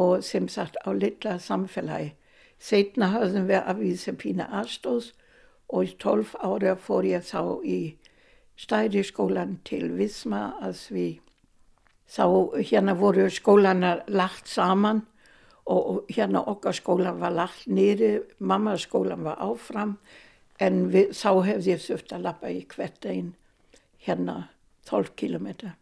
og 0.00 0.24
sem 0.24 0.48
sagt 0.48 0.78
á 0.86 0.90
litla 0.94 1.38
samfélagi. 1.38 2.14
Setna 2.60 3.10
höfðum 3.14 3.48
við 3.48 3.60
að 3.60 3.80
vísa 3.80 4.12
pína 4.16 4.46
aðstóðs 4.60 5.12
og 5.68 5.88
í 5.88 5.96
tólf 6.00 6.34
ára 6.40 6.76
fór 6.76 7.08
ég 7.08 7.24
þá 7.24 7.60
í 7.64 7.78
stæriskólan 8.60 9.58
til 9.64 9.88
Visma 9.96 10.50
að 10.60 10.84
við 10.94 11.20
þá 12.10 12.24
hérna 12.58 12.96
voru 12.98 13.28
skólanar 13.30 14.02
lagt 14.08 14.48
saman 14.50 15.04
og 15.70 16.08
hérna 16.10 16.42
okkar 16.50 16.74
skólan 16.74 17.20
var 17.20 17.32
lagt 17.36 17.68
nýri, 17.70 18.20
mammaskólan 18.38 19.24
var 19.24 19.38
áfram 19.38 19.98
en 20.60 20.88
við, 20.90 21.12
þá 21.14 21.30
hefði 21.46 21.70
ég 21.70 21.84
þurft 21.84 22.14
að 22.16 22.24
lappa 22.26 22.50
í 22.50 22.64
hvert 22.68 23.06
einn 23.06 23.34
hérna 24.02 24.48
12 24.88 25.14
kilometer 25.16 25.74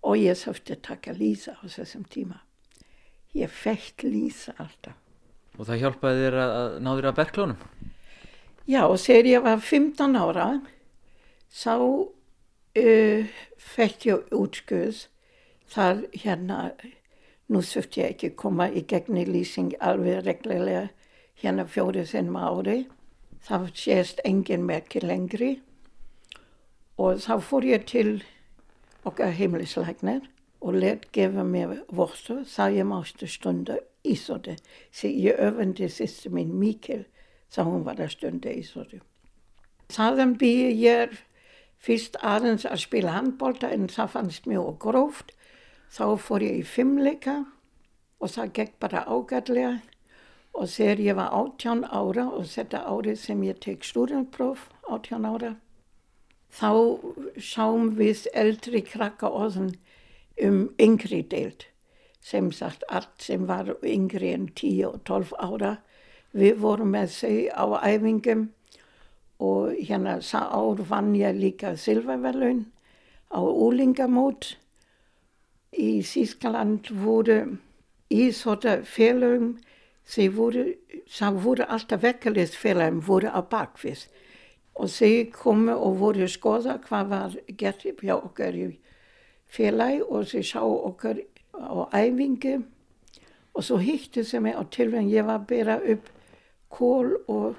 og 0.00 0.16
ég 0.18 0.38
þurfti 0.40 0.76
að 0.76 0.82
taka 0.86 1.14
lísa 1.16 1.56
á 1.60 1.64
þessum 1.68 2.06
tíma. 2.08 2.40
Ég 3.36 3.52
fekk 3.52 4.06
lísa 4.08 4.54
alltaf. 4.58 4.96
Og 5.58 5.66
það 5.68 5.82
hjálpaði 5.84 6.22
þér 6.24 6.38
að 6.40 6.76
ná 6.80 6.90
þér 6.94 7.08
að 7.10 7.18
berglónum? 7.18 7.66
Já, 8.70 8.82
og 8.86 8.96
þegar 9.02 9.28
ég 9.28 9.44
var 9.44 9.60
15 9.66 10.16
ára 10.16 10.46
þá 11.50 11.74
uh, 11.76 13.36
fekk 13.74 14.08
ég 14.08 14.32
útskuð 14.40 15.04
þar 15.70 16.06
hérna 16.14 16.62
Nú 17.50 17.64
þurfti 17.66 17.98
ég 17.98 18.12
ekki 18.12 18.28
koma 18.38 18.68
í 18.70 18.84
gegni 18.86 19.24
lýsing 19.26 19.72
alveg 19.82 20.20
reglulega 20.22 20.84
hérna 21.42 21.64
fjóri 21.66 22.04
sinnum 22.06 22.36
ári. 22.38 22.84
Það 23.42 23.64
sést 23.74 24.20
engin 24.28 24.62
merki 24.68 25.02
lengri 25.02 25.56
og 27.00 27.18
þá 27.24 27.40
fór 27.42 27.66
ég 27.66 27.88
til 27.90 28.20
okkar 29.04 29.32
heimilisleiknir 29.36 30.28
og 30.60 30.76
let 30.76 31.08
gefa 31.12 31.44
mér 31.46 31.80
vortu 31.88 32.42
það 32.44 32.76
ég 32.80 32.90
mástu 32.90 33.28
stunda 33.28 33.78
ísóti. 34.04 34.58
Því 34.92 35.10
ég 35.24 35.42
öfandi 35.48 35.88
sýstu 35.88 36.32
mín 36.34 36.52
Mikkel 36.60 37.06
þá 37.52 37.64
hún 37.64 37.84
var 37.84 38.00
að 38.00 38.14
stunda 38.16 38.52
ísóti. 38.52 39.00
Þaðan 39.90 40.36
býði 40.38 40.70
ég 40.84 41.18
fyrst 41.80 42.16
aðeins 42.20 42.66
að 42.68 42.84
spila 42.84 43.16
handbólta 43.16 43.72
en 43.72 43.88
það 43.88 44.16
fannst 44.16 44.46
mjög 44.46 44.76
gróft 44.84 45.34
Þá 45.90 46.04
fór 46.22 46.44
ég 46.46 46.60
í 46.60 46.66
fimmleika 46.66 47.32
og 48.22 48.30
það 48.30 48.52
gekk 48.58 48.74
bara 48.82 49.00
ágætlega 49.10 49.72
og 50.54 50.68
þegar 50.70 51.00
ég 51.02 51.16
var 51.18 51.32
18 51.34 51.82
ára 51.88 52.26
og 52.30 52.46
þetta 52.52 52.82
árið 52.86 53.16
sem 53.18 53.42
ég 53.42 53.58
tek 53.64 53.86
stúdentpróf 53.86 54.68
18 54.86 55.26
ára 55.26 55.50
þá 56.50 56.70
sáum 57.38 57.92
við 57.98 58.26
eldri 58.34 58.82
krakka 58.86 59.30
orðin 59.30 59.74
um 60.42 60.62
yngri 60.80 61.22
deilt 61.22 61.66
sem 62.20 62.50
sagt 62.52 62.84
allt 62.88 63.22
sem 63.24 63.46
var 63.48 63.70
yngri 63.86 64.32
en 64.34 64.48
10 64.48 64.84
og 64.88 64.98
12 65.08 65.32
ára. 65.40 65.76
Við 66.36 66.60
vorum 66.62 66.92
með 66.94 67.14
þau 67.16 67.36
á 67.56 67.64
æfingum 67.90 68.50
og 69.40 69.72
hérna 69.78 70.18
það 70.20 70.52
ár 70.60 70.82
vann 70.90 71.14
ég 71.16 71.40
líka 71.40 71.72
silververlun 71.76 72.66
á 73.32 73.40
úlingamót. 73.40 74.54
Í 75.72 76.02
Þískaland 76.04 76.90
voru 76.92 77.40
íþóttafélagum 78.10 79.54
þau 80.10 80.28
voru, 80.34 80.64
voru 81.40 81.66
alltaf 81.66 82.02
vekkalistfélagum 82.02 83.00
voru 83.06 83.30
á 83.30 83.40
bakvið 83.40 84.06
og 84.80 84.88
þau 84.88 85.24
komu 85.34 85.74
og 85.76 85.98
voru 86.00 86.28
skoða 86.28 86.78
hvað 86.86 87.10
var 87.12 87.36
gert 87.60 87.84
hjá 87.84 88.14
okkar 88.16 88.56
í 88.56 88.68
félagi 89.50 90.00
og 90.06 90.28
þau 90.30 90.44
sá 90.46 90.60
okkar 90.64 91.20
á 91.52 91.80
æfingu 91.92 92.54
og 93.54 93.66
svo 93.66 93.80
hýttu 93.82 94.24
þau 94.24 94.40
mig 94.46 94.56
á 94.56 94.62
tilvægin 94.72 95.12
ég 95.12 95.26
var 95.28 95.42
að 95.42 95.48
bera 95.52 95.76
upp 95.94 96.08
kól 96.70 97.12
og 97.28 97.58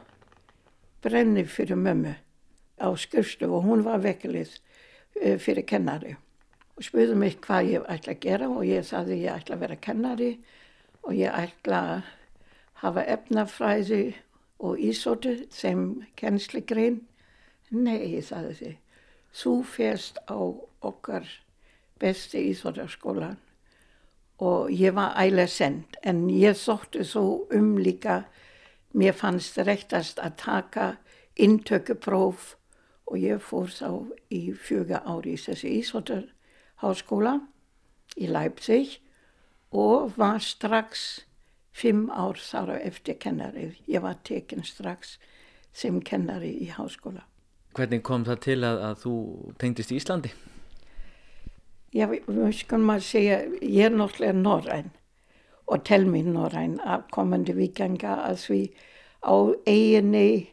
brenni 1.04 1.46
fyrir 1.46 1.78
mömmu 1.78 2.16
á 2.82 2.88
skrifstu 2.98 3.52
og 3.52 3.68
hún 3.68 3.84
var 3.86 4.02
vekkalist 4.02 4.64
eh, 5.22 5.38
fyrir 5.38 5.68
kennari 5.68 6.16
og 6.78 6.84
spurði 6.86 7.16
mig 7.16 7.38
hvað 7.46 7.70
ég 7.76 7.86
ætla 7.86 8.16
að 8.16 8.24
gera 8.26 8.50
og 8.50 8.66
ég 8.66 8.88
saði 8.88 9.22
ég 9.26 9.36
ætla 9.36 9.56
að 9.58 9.64
vera 9.68 9.80
kennari 9.86 10.32
og 11.04 11.14
ég 11.14 11.30
ætla 11.30 11.82
að 11.94 12.02
hafa 12.82 13.06
efnafræði 13.14 14.04
og 14.62 14.78
ísóti 14.78 15.48
sem 15.50 16.04
kennsligrein. 16.18 17.02
Nei, 17.72 18.20
saði 18.20 18.56
þið, 18.58 18.76
þú 19.32 19.52
férst 19.64 20.18
á 20.28 20.36
okkar 20.84 21.28
besti 22.02 22.42
ísótarskólan 22.50 23.38
og 24.42 24.74
ég 24.74 24.98
var 24.98 25.16
ægilega 25.22 25.54
send 25.54 25.96
en 26.04 26.26
ég 26.34 26.58
sótti 26.58 27.06
svo 27.08 27.46
um 27.56 27.78
líka, 27.80 28.26
mér 28.92 29.16
fannst 29.16 29.62
rektast 29.64 30.20
að 30.20 30.36
taka 30.42 30.88
intökupróf 31.40 32.58
og 33.08 33.24
ég 33.24 33.40
fór 33.40 33.72
þá 33.72 33.90
í 34.34 34.42
fjöga 34.52 35.04
ári 35.08 35.38
í 35.38 35.40
þessi 35.40 35.72
ísótar 35.80 36.28
háskóla 36.84 37.38
í 38.20 38.28
Leipzig 38.28 38.98
og 39.72 40.18
var 40.20 40.44
strax 40.44 41.24
fimm 41.72 42.10
ár 42.12 42.36
þar 42.36 42.76
á 42.76 42.78
eftir 42.84 43.16
kennari. 43.16 43.72
Ég 43.88 44.04
var 44.04 44.20
tekinn 44.28 44.68
strax 44.68 45.16
sem 45.72 46.02
kennari 46.04 46.58
í 46.66 46.74
háskóla. 46.76 47.31
Hvernig 47.72 48.02
kom 48.04 48.26
það 48.28 48.40
til 48.44 48.58
að, 48.68 48.80
að 48.90 48.96
þú 49.06 49.14
tengdist 49.62 49.92
í 49.94 50.00
Íslandi? 50.00 50.32
Já, 51.92 52.08
skulum 52.56 52.92
að 52.94 53.04
segja, 53.04 53.38
ég 53.60 53.90
er 53.90 53.96
náttúrulega 53.96 54.38
norræn 54.38 54.92
og 55.72 55.84
tel 55.88 56.06
mér 56.08 56.28
norræn 56.32 56.78
af 56.84 57.08
komandi 57.12 57.56
vikanga 57.56 58.18
að 58.28 58.40
því 58.46 58.62
á 59.24 59.36
eiginni 59.68 60.52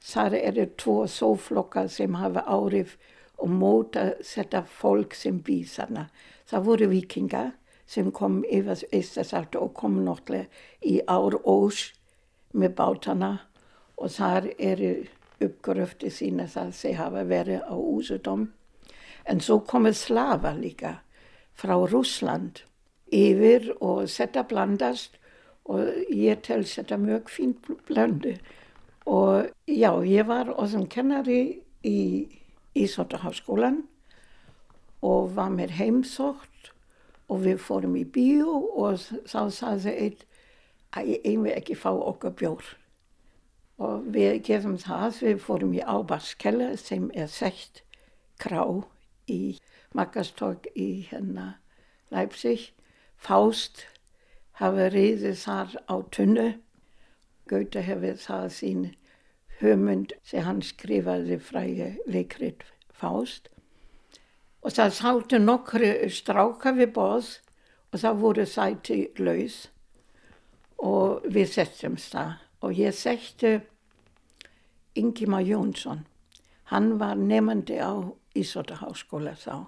þar 0.00 0.36
eru 0.38 0.66
tvo 0.78 0.96
sóflokkar 1.10 1.90
sem 1.90 2.14
hafa 2.18 2.42
árif 2.46 2.96
og 3.40 3.50
móta 3.50 4.12
þetta 4.22 4.64
fólk 4.66 5.14
sem 5.14 5.40
býr 5.42 5.66
þarna. 5.66 6.08
það 6.46 6.64
voru 6.66 6.88
vikingar 6.90 7.52
sem 7.86 8.10
kom 8.10 8.42
yfir 8.46 8.84
Ístasalt 8.94 9.56
og 9.56 9.74
kom 9.74 10.00
náttúrulega 10.04 10.46
í 10.82 11.00
Ár-Ós 11.06 11.92
með 12.52 12.74
bátana 12.78 13.30
og 13.96 14.10
þar 14.10 14.50
eru 14.58 14.92
uppgröfti 15.40 16.10
sína 16.12 16.46
það 16.50 16.74
þeir 16.78 16.98
hafa 17.00 17.24
verið 17.28 17.62
á 17.64 17.74
úsudom. 17.76 18.48
En 19.24 19.40
svo 19.40 19.60
komið 19.64 19.96
slavar 20.00 20.58
líka 20.58 20.98
frá 21.56 21.76
Rúsland 21.76 22.64
yfir 23.12 23.72
og 23.80 24.06
þetta 24.10 24.46
blandast 24.48 25.18
og 25.70 25.86
ég 26.14 26.42
tel 26.46 26.64
þetta 26.64 26.98
mjög 27.00 27.30
fínt 27.30 27.70
blöndu. 27.88 28.36
Og 29.06 29.48
já, 29.66 29.90
ég 30.04 30.26
var 30.26 30.52
sem 30.68 30.86
kennari 30.86 31.62
í 31.84 32.28
Ísóttaháskólan 32.76 33.82
og 35.02 35.32
var 35.34 35.50
með 35.50 35.74
heimsótt 35.80 36.70
og 37.30 37.42
við 37.46 37.62
fórum 37.62 37.96
í 37.98 38.04
bíó 38.04 38.60
og 38.78 39.00
þá 39.26 39.50
sagði 39.54 39.94
einn 40.04 40.20
að 40.98 41.10
ég 41.14 41.42
vil 41.44 41.54
ekki 41.54 41.78
fá 41.78 41.90
okkur 41.90 42.34
bjór. 42.38 42.64
Og 43.80 44.10
við 44.12 44.42
gefum 44.44 44.76
það, 44.80 45.22
við 45.24 45.38
fórum 45.40 45.72
í 45.72 45.80
Ábarskeller 45.80 46.76
sem 46.76 47.08
er 47.16 47.30
sekt 47.32 47.80
krá 48.40 48.64
í 49.30 49.56
Makastorg 49.96 50.68
í 50.76 51.06
hérna 51.08 51.54
Leipzig. 52.12 52.70
Faust 53.16 53.86
hafa 54.60 54.90
riðið 54.92 55.38
þar 55.40 55.76
á 55.88 55.94
tunnu. 56.12 56.48
Goethe 57.48 57.82
hefur 57.86 58.20
það 58.20 58.46
sín 58.56 58.84
höfmynd 59.60 60.12
sem 60.28 60.44
hann 60.44 60.60
skrifaði 60.64 61.40
fræði 61.40 61.90
leikrit 62.08 62.64
Faust. 62.92 63.48
Og 64.60 64.76
það 64.76 64.96
sáttu 64.98 65.40
nokkru 65.40 65.90
stráka 66.12 66.74
við 66.76 66.92
bóð 66.96 67.32
og 67.90 68.02
það 68.02 68.22
voru 68.24 68.46
sæti 68.46 69.00
laus 69.18 69.62
og 70.76 71.24
við 71.32 71.52
settumst 71.56 72.12
það. 72.12 72.36
Og 72.60 72.76
ég 72.76 72.92
setti 72.92 73.54
Ingimar 75.00 75.44
Jónsson. 75.46 76.00
Hann 76.70 76.98
var 77.00 77.14
nefandi 77.16 77.76
á 77.80 77.92
Ísótaháskóla 78.36 79.34
þá. 79.34 79.66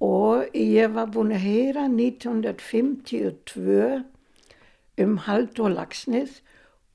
Og 0.00 0.56
ég 0.56 0.94
var 0.96 1.06
búin 1.12 1.32
að 1.36 1.44
heyra 1.44 1.84
1952 1.88 4.04
um 5.00 5.16
Haldur 5.26 5.70
Lagsnið 5.72 6.40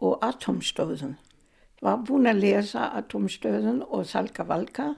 og 0.03 0.19
Atomstöðun. 0.25 1.15
Var 1.81 1.97
búin 2.07 2.29
að 2.29 2.41
lesa 2.43 2.89
Atomstöðun 2.99 3.81
og 3.85 4.05
Salka 4.09 4.43
Valka 4.47 4.95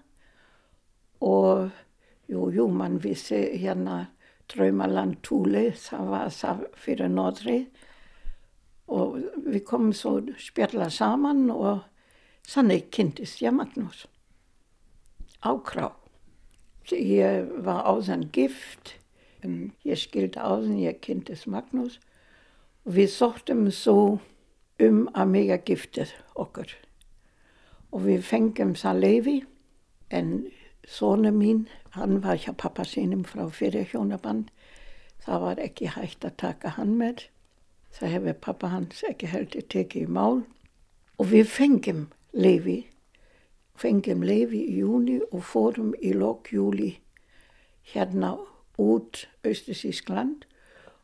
og 1.24 1.70
jú, 2.28 2.50
jú, 2.54 2.68
mann 2.68 3.00
vissi 3.04 3.40
hérna 3.60 4.08
Draumaland 4.48 5.20
Túli, 5.24 5.72
það 5.76 6.12
var 6.12 6.30
það 6.32 6.64
fyrir 6.80 7.12
Norðrið 7.12 7.66
og 8.88 9.18
við 9.44 9.64
komum 9.68 9.94
svo 9.96 10.22
spjalla 10.40 10.88
saman 10.94 11.50
og 11.52 11.84
þannig 12.48 12.88
kynntist 12.96 13.42
ég 13.44 13.56
Magnús 13.56 14.06
á 15.44 15.52
krá. 15.64 15.92
Ég 16.92 17.50
var 17.64 17.84
áðan 17.84 18.30
gift, 18.32 18.96
ég 19.84 20.00
skildi 20.00 20.40
áðan, 20.40 20.80
ég 20.80 21.02
kynntist 21.04 21.50
Magnús 21.52 22.00
og 22.88 22.96
við 22.96 23.12
sóttum 23.12 23.68
svo 23.76 24.20
um 24.80 25.08
að 25.12 25.34
mega 25.34 25.58
giftið 25.60 26.14
okkur. 26.40 26.72
Og 27.92 28.08
við 28.08 28.24
fengum 28.24 28.76
það 28.80 29.02
leiði 29.04 29.38
en 30.12 30.48
sónu 30.88 31.34
mín, 31.36 31.66
hann 31.92 32.22
var 32.24 32.40
hjá 32.40 32.54
pappa 32.56 32.86
sínum 32.88 33.26
frá 33.28 33.44
fyrir 33.52 33.90
hjónaband, 33.92 34.48
það 35.24 35.44
var 35.44 35.60
ekki 35.60 35.92
hægt 35.92 36.24
að 36.24 36.38
taka 36.40 36.76
hann 36.78 36.96
með. 37.00 37.28
Það 37.92 38.14
hefur 38.14 38.40
pappa 38.48 38.72
hans 38.72 39.04
ekki 39.08 39.28
heldur 39.32 39.66
tekið 39.68 40.08
í 40.08 40.14
mál 40.16 40.46
og 41.18 41.32
við 41.32 41.48
fengum 41.50 42.08
leiði, 42.38 42.80
fengum 43.78 44.24
leiði 44.26 44.62
í 44.62 44.80
júni 44.82 45.20
og 45.32 45.44
fórum 45.46 45.94
í 46.02 46.14
lok 46.14 46.52
júli 46.54 46.94
hérna 47.94 48.36
út 48.78 49.26
Östusískland 49.48 50.46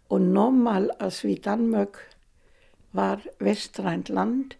og 0.10 0.22
normal 0.22 0.92
að 1.00 1.22
við 1.26 1.40
Danmark 1.48 2.02
var 2.94 3.24
vestrænt 3.42 4.10
land 4.14 4.58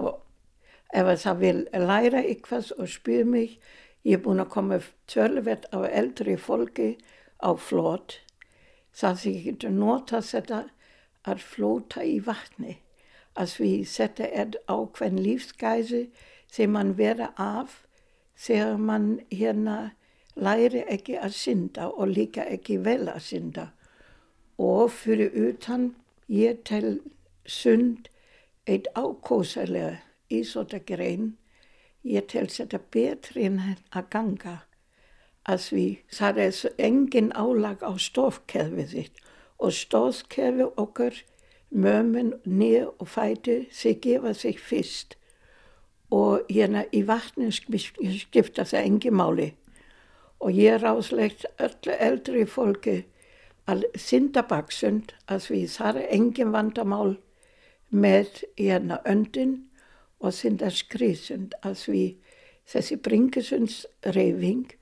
ef 0.94 1.10
það 1.24 1.40
vil 1.42 1.62
læra 1.74 2.22
eitthvað 2.22 2.72
og 2.78 2.90
spyr 2.92 3.26
mig, 3.26 3.58
ég 4.06 4.20
er 4.20 4.24
búin 4.24 4.44
að 4.44 4.52
koma 4.54 4.80
tölvett 5.10 5.66
á 5.74 5.82
eldri 5.90 6.38
fólki 6.38 6.96
á 7.42 7.52
flót, 7.58 8.20
það 8.96 9.26
ég 9.32 9.42
getur 9.50 9.74
nota 9.76 10.22
þetta 10.22 10.62
að 11.26 11.42
flóta 11.42 12.06
í 12.06 12.20
vatni, 12.24 12.78
að 13.36 13.58
við 13.60 13.88
setja 13.90 14.30
einn 14.30 14.56
ákveðn 14.70 15.24
lífsgæsi 15.26 16.06
sem 16.52 16.72
man 16.72 16.94
vera 16.96 17.32
af 17.36 17.82
þegar 18.40 18.78
man 18.78 19.10
hérna 19.32 19.96
læri 20.36 20.84
ekki 20.92 21.18
að 21.18 21.36
synda 21.36 21.90
og 21.90 22.12
líka 22.12 22.46
ekki 22.52 22.78
vel 22.84 23.08
að 23.10 23.24
synda. 23.24 23.70
Og 24.58 24.92
fyrir 24.92 25.34
utan 25.36 25.96
ég 26.32 26.62
tel 26.64 27.00
sund 27.46 28.08
eitt 28.66 28.88
ákósalega 28.96 30.00
í 30.32 30.42
svona 30.48 30.80
grein, 30.88 31.36
ég 32.04 32.26
tel 32.32 32.48
þetta 32.48 32.80
betri 32.92 33.46
en 33.50 33.60
að 33.92 34.08
ganga. 34.14 34.56
Að 35.46 35.68
við, 35.76 35.98
það 36.10 36.40
er 36.46 36.60
engin 36.88 37.32
álag 37.36 37.84
á 37.86 37.92
stofkerfið 38.00 38.94
þitt 38.96 39.20
og 39.60 39.76
stofkerfið 39.76 40.80
okkar, 40.82 41.20
mömmin, 41.70 42.34
nýr 42.46 42.88
og 42.96 43.12
fæti, 43.12 43.68
þeir 43.72 44.00
gefa 44.02 44.34
sig 44.34 44.60
fyrst. 44.60 45.18
Og 46.10 46.48
hérna 46.50 46.86
í 46.96 47.04
vatnin 47.06 47.52
skipta 47.52 48.64
það 48.64 48.82
engin 48.82 49.20
máli. 49.20 49.50
Og 50.40 50.56
ég 50.56 50.80
er 50.80 50.88
áslegt 50.88 51.46
öllu 51.60 52.00
eldri 52.00 52.46
fólki 52.50 53.04
að 53.72 53.86
synda 53.98 54.44
baksund 54.46 55.14
að 55.32 55.50
við 55.54 55.66
það 55.78 56.02
er 56.02 56.12
engin 56.18 56.54
vandamál 56.54 57.16
með 57.90 58.44
hérna 58.60 59.00
öndin 59.10 59.56
og 60.20 60.36
synda 60.38 60.70
skrísund 60.74 61.56
að 61.66 61.82
við 61.94 62.36
þessi 62.70 62.98
bringesundsreyfing 63.08 64.76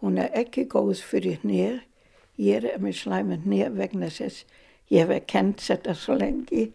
hún 0.00 0.18
er 0.20 0.32
ekki 0.42 0.66
góð 0.72 1.00
fyrir 1.04 1.40
nýr 1.44 1.82
ég 2.40 2.64
er 2.64 2.80
með 2.80 3.02
slæmið 3.02 3.48
nýr 3.52 3.74
vegna 3.76 4.08
þess 4.12 4.44
ég 4.90 5.08
hef 5.08 5.26
kent 5.30 5.64
þetta 5.64 5.94
svo 5.96 6.16
lengi 6.20 6.70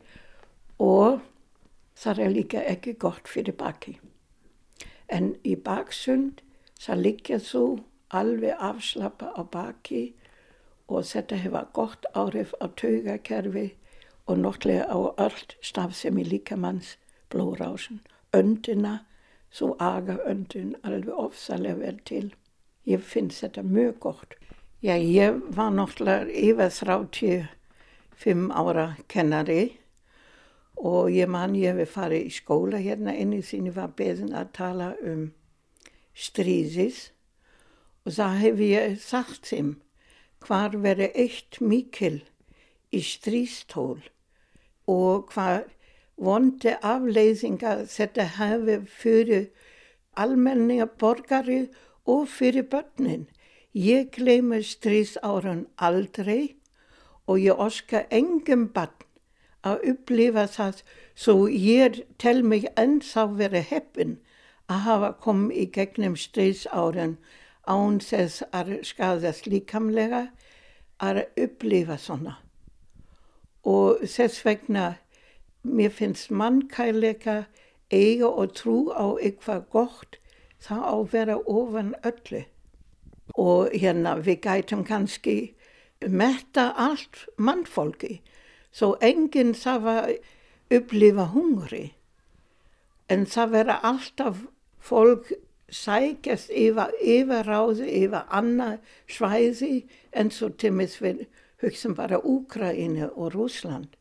og 0.81 1.21
það 1.95 2.21
er 2.25 2.33
líka 2.35 2.61
ekki 2.67 2.95
gott 2.99 3.29
fyrir 3.31 3.55
baki. 3.57 3.97
En 5.09 5.35
í 5.45 5.55
baksund 5.55 6.41
það 6.81 7.03
liggja 7.07 7.39
þú 7.39 7.65
alveg 8.15 8.61
afslappa 8.69 9.31
á 9.35 9.41
baki 9.43 10.13
og 10.87 11.05
þetta 11.09 11.39
hefur 11.41 11.67
gott 11.73 12.05
árif 12.13 12.53
á 12.61 12.65
taugakerfi 12.81 13.67
og 14.25 14.37
náttúrulega 14.41 14.85
á 14.89 14.97
allt 15.25 15.55
stafsemi 15.61 16.23
líkamanns 16.23 16.97
blóðrásun. 17.29 18.01
Öndina, 18.33 19.05
svo 19.51 19.75
aga 19.79 20.17
öndun 20.25 20.75
alveg 20.83 21.09
ofsalega 21.09 21.79
vel 21.79 21.99
til. 22.05 22.33
Ég 22.85 23.01
finnst 23.01 23.41
þetta 23.41 23.63
mjög 23.63 23.99
gott. 23.99 24.35
Já, 24.81 24.97
ég 24.97 25.41
var 25.55 25.71
náttúrulega 25.71 26.29
yfir 26.29 26.69
35 26.69 28.51
ára 28.51 28.95
kennari 29.07 29.79
Og 30.75 31.09
ég 31.11 31.29
man 31.31 31.55
ég 31.55 31.71
hefði 31.71 31.87
farið 31.87 32.27
í 32.27 32.31
skóla 32.35 32.79
hérna 32.83 33.15
inni 33.15 33.39
sinni 33.45 33.71
var 33.71 33.93
beðin 33.95 34.35
að 34.35 34.51
tala 34.57 34.89
um 35.07 35.29
stríðis 36.15 37.11
og 38.05 38.15
það 38.17 38.39
hefði 38.41 38.67
ég 38.73 38.97
sagt 38.99 39.47
þeim 39.51 39.71
hvar 40.45 40.75
verið 40.85 41.15
eitt 41.25 41.59
mikil 41.61 42.19
í 42.93 43.01
stríðstól 43.03 44.01
og 44.91 45.31
hvað 45.33 45.71
vondi 46.27 46.75
afleiðinga 46.93 47.77
þetta 47.91 48.27
hefði 48.37 48.77
fyrir 48.99 49.47
almenninga 50.15 50.87
borgari 51.01 51.65
og 52.05 52.27
fyrir 52.29 52.67
börnin. 52.71 53.25
Ég 53.75 54.13
gleymi 54.15 54.61
stríðsárun 54.63 55.65
aldrei 55.75 56.55
og 57.27 57.41
ég 57.43 57.59
oska 57.59 58.05
engum 58.11 58.69
barn 58.71 59.03
að 59.65 59.83
upplifa 59.91 60.45
það 60.47 60.83
svo 61.15 61.47
ég 61.49 62.03
tel 62.21 62.43
mig 62.43 62.69
ennþá 62.79 63.25
verið 63.41 63.71
heppin 63.71 64.13
að 64.71 64.85
hafa 64.87 65.09
komið 65.25 65.59
í 65.63 65.65
gegnum 65.77 66.15
stríðsárun 66.19 67.17
án 67.67 67.99
þess 68.03 68.43
að 68.53 68.71
skadast 68.87 69.47
líkamlega 69.49 70.27
að 71.01 71.23
upplifa 71.45 71.97
svona. 71.97 72.37
Og 73.65 74.03
þess 74.05 74.43
vegna 74.45 74.95
mér 75.65 75.93
finnst 75.93 76.31
mannkærleika 76.31 77.45
eiga 77.91 78.29
og 78.29 78.53
trú 78.57 78.77
á 78.93 79.17
eitthvað 79.17 79.65
gott 79.73 80.19
það 80.61 80.85
á 80.85 80.93
að 80.93 81.09
vera 81.13 81.37
ofan 81.45 81.95
öllu. 82.05 82.45
Og 83.35 83.73
hérna 83.73 84.15
við 84.21 84.41
gætum 84.45 84.85
kannski 84.85 85.55
metta 86.05 86.71
allt 86.77 87.25
mannfólki 87.37 88.19
svo 88.75 88.95
enginn 89.01 89.53
það 89.55 89.81
var 89.85 90.09
upplifa 90.75 91.29
hungri. 91.31 91.85
En 93.09 93.25
það 93.29 93.51
vera 93.53 93.79
alltaf 93.85 94.41
fólk 94.81 95.31
sækjast 95.71 96.49
yfir, 96.49 96.93
yfir 97.01 97.47
ráði, 97.47 97.89
yfir 98.03 98.25
annað 98.29 98.79
svæði 99.09 99.85
en 100.13 100.31
svo 100.31 100.49
tímis 100.49 100.99
við 101.01 101.25
hugsaum 101.63 101.95
bara 101.97 102.19
Úkraínu 102.21 103.09
og 103.15 103.33
Rúsland. 103.33 103.95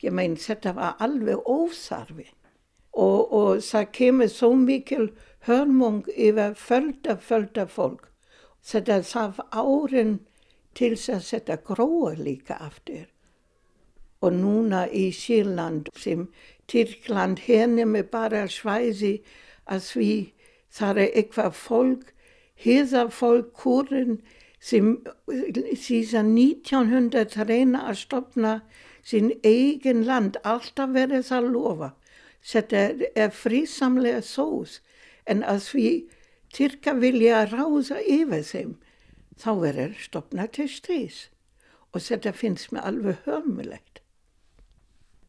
Ég 0.00 0.14
meina 0.16 0.40
þetta 0.40 0.72
var 0.76 0.96
alveg 0.98 1.44
óþarfi 1.44 2.30
og, 2.92 3.32
og 3.32 3.60
það 3.64 3.90
kemur 3.92 4.32
svo 4.32 4.54
mikil 4.56 5.10
hörmung 5.46 6.06
yfir 6.16 6.56
földa, 6.56 7.16
földa 7.16 7.66
fólk. 7.66 8.08
Þetta 8.64 9.00
þarf 9.04 9.40
árin 9.52 10.18
til 10.76 10.94
að 10.96 11.24
þetta 11.28 11.56
gróa 11.64 12.14
líka 12.16 12.56
aftur. 12.60 13.06
Og 14.20 14.34
núna 14.36 14.84
í 14.88 15.08
Sýrland 15.16 15.88
sem 15.96 16.26
Tyrkland 16.68 17.40
henni 17.46 17.86
með 17.88 18.10
bara 18.12 18.44
svæði 18.48 19.20
að 19.64 19.86
því 19.86 20.12
það 20.70 21.02
er 21.04 21.16
eitthvað 21.20 21.56
fólk, 21.58 22.12
heiða 22.60 23.08
fólk 23.14 23.52
kúrin 23.56 24.20
sem 24.60 24.98
síðan 25.80 26.34
1900 26.36 27.48
reyna 27.48 27.86
að 27.88 28.02
stopna 28.04 28.54
sin 29.02 29.32
egen 29.42 30.04
land, 30.04 30.36
alltaf 30.44 30.92
verið 30.94 31.26
það 31.30 31.50
lofa. 31.54 31.90
Þetta 32.44 32.84
er 33.16 33.32
frísamlega 33.36 34.22
sós 34.24 34.80
en 35.28 35.44
að 35.44 35.64
því 35.68 35.90
Tyrka 36.50 36.96
vilja 36.98 37.44
ráða 37.46 38.00
yfir 38.02 38.42
þeim 38.42 38.72
þá 39.38 39.50
verður 39.60 39.92
stopna 40.02 40.48
til 40.50 40.66
strís 40.68 41.28
og 41.94 42.02
þetta 42.02 42.32
finnst 42.34 42.72
mér 42.74 42.88
alveg 42.90 43.22
hörmulegt. 43.26 44.02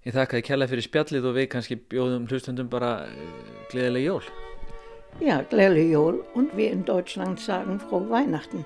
Ég 0.01 0.17
þakka 0.17 0.39
þið 0.39 0.47
kjalla 0.47 0.69
fyrir 0.71 0.87
spjallið 0.87 1.27
og 1.29 1.35
við 1.37 1.51
kannski 1.53 1.77
bjóðum 1.93 2.25
hlustundum 2.29 2.71
bara 2.73 2.95
uh, 3.05 3.35
gleðileg 3.69 4.07
jól. 4.07 4.23
Ja, 5.19 5.43
jól 5.83 6.23
und 6.33 6.55
wir 6.57 6.71
in 6.71 6.85
Deutschland 6.85 7.39
sagen 7.39 7.79
frohe 7.79 8.09
Weihnachten. 8.09 8.65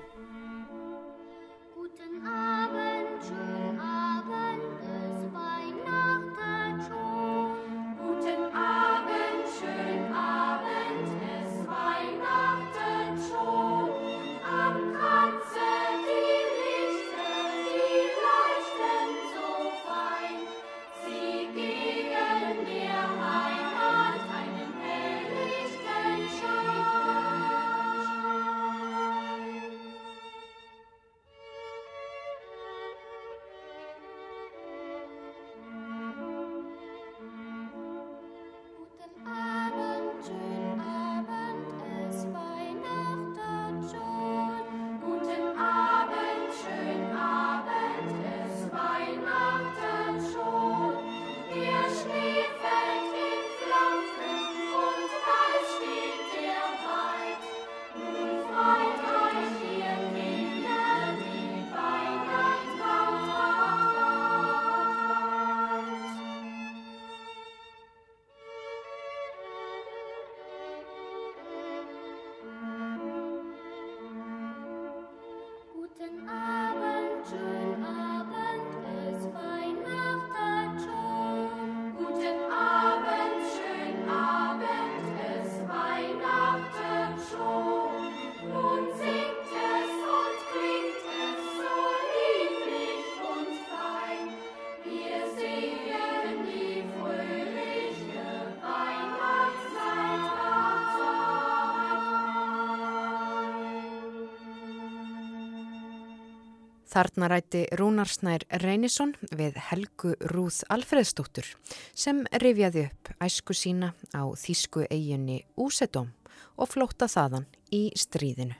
Þarna 106.96 107.28
rætti 107.28 107.58
Rúnar 107.76 108.08
Snær 108.08 108.46
Reynisson 108.62 109.10
við 109.36 109.58
Helgu 109.66 110.14
Rúð 110.30 110.62
Alfreðsdóttur 110.72 111.50
sem 111.92 112.22
rifjaði 112.40 112.86
upp 112.86 113.10
æsku 113.20 113.52
sína 113.52 113.90
á 114.16 114.24
þýsku 114.32 114.86
eiginni 114.88 115.42
Úsedóm 115.60 116.08
og 116.56 116.70
flótta 116.72 117.04
þaðan 117.04 117.44
í 117.68 117.90
stríðinu. 118.00 118.56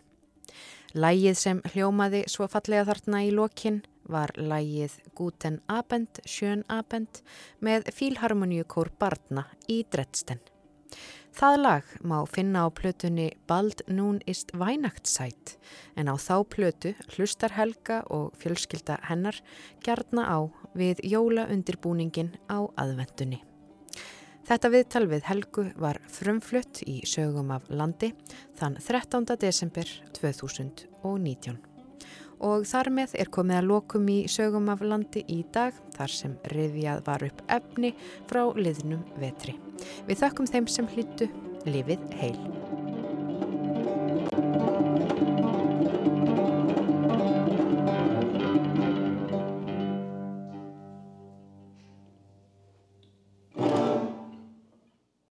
Lægið 0.92 1.40
sem 1.40 1.62
hljómaði 1.72 2.26
svo 2.28 2.44
fallega 2.52 2.84
þarna 2.90 3.22
í 3.24 3.32
lokin 3.32 3.80
var 4.04 4.36
lægið 4.36 4.98
Guten 5.16 5.62
Abend, 5.72 6.20
Sjön 6.28 6.66
Abend 6.68 7.22
með 7.64 7.88
fílharmoníukór 7.96 8.92
barna 9.00 9.46
í 9.64 9.80
Dredsten. 9.88 10.44
Það 11.36 11.54
lag 11.60 11.88
má 12.00 12.22
finna 12.32 12.62
á 12.64 12.72
plötunni 12.72 13.26
Bald 13.44 13.82
Nún 13.92 14.22
ist 14.24 14.54
Weihnachtszeit 14.56 15.58
en 15.92 16.08
á 16.08 16.16
þá 16.16 16.48
plötu 16.48 16.94
hlustar 17.12 17.52
Helga 17.52 17.98
og 18.08 18.32
fjölskylda 18.40 18.96
hennar 19.04 19.36
gjarna 19.84 20.24
á 20.24 20.48
við 20.72 21.04
jóla 21.04 21.44
undirbúningin 21.52 22.32
á 22.48 22.64
aðvendunni. 22.80 23.42
Þetta 24.48 24.72
viðtal 24.72 25.06
við 25.12 25.28
Helgu 25.28 25.68
var 25.76 26.00
frumflutt 26.08 26.80
í 26.88 27.02
sögum 27.04 27.52
af 27.52 27.68
landi 27.68 28.14
þann 28.56 28.80
13. 28.80 29.28
desember 29.36 29.84
2019. 30.16 31.75
Og 32.44 32.66
þar 32.68 32.90
með 32.98 33.16
er 33.22 33.30
komið 33.32 33.60
að 33.60 33.70
lokum 33.70 34.10
í 34.12 34.18
sögum 34.28 34.68
af 34.72 34.84
landi 34.84 35.24
í 35.32 35.40
dag 35.54 35.76
þar 35.96 36.12
sem 36.18 36.36
rifjað 36.52 37.02
var 37.06 37.24
upp 37.24 37.42
efni 37.48 37.94
frá 38.28 38.44
liðnum 38.52 39.06
vetri. 39.22 39.56
Við 40.08 40.22
þakkum 40.24 40.52
þeim 40.52 40.70
sem 40.70 40.92
hlýttu 40.92 41.30
lifið 41.66 42.06
heil. 42.20 42.55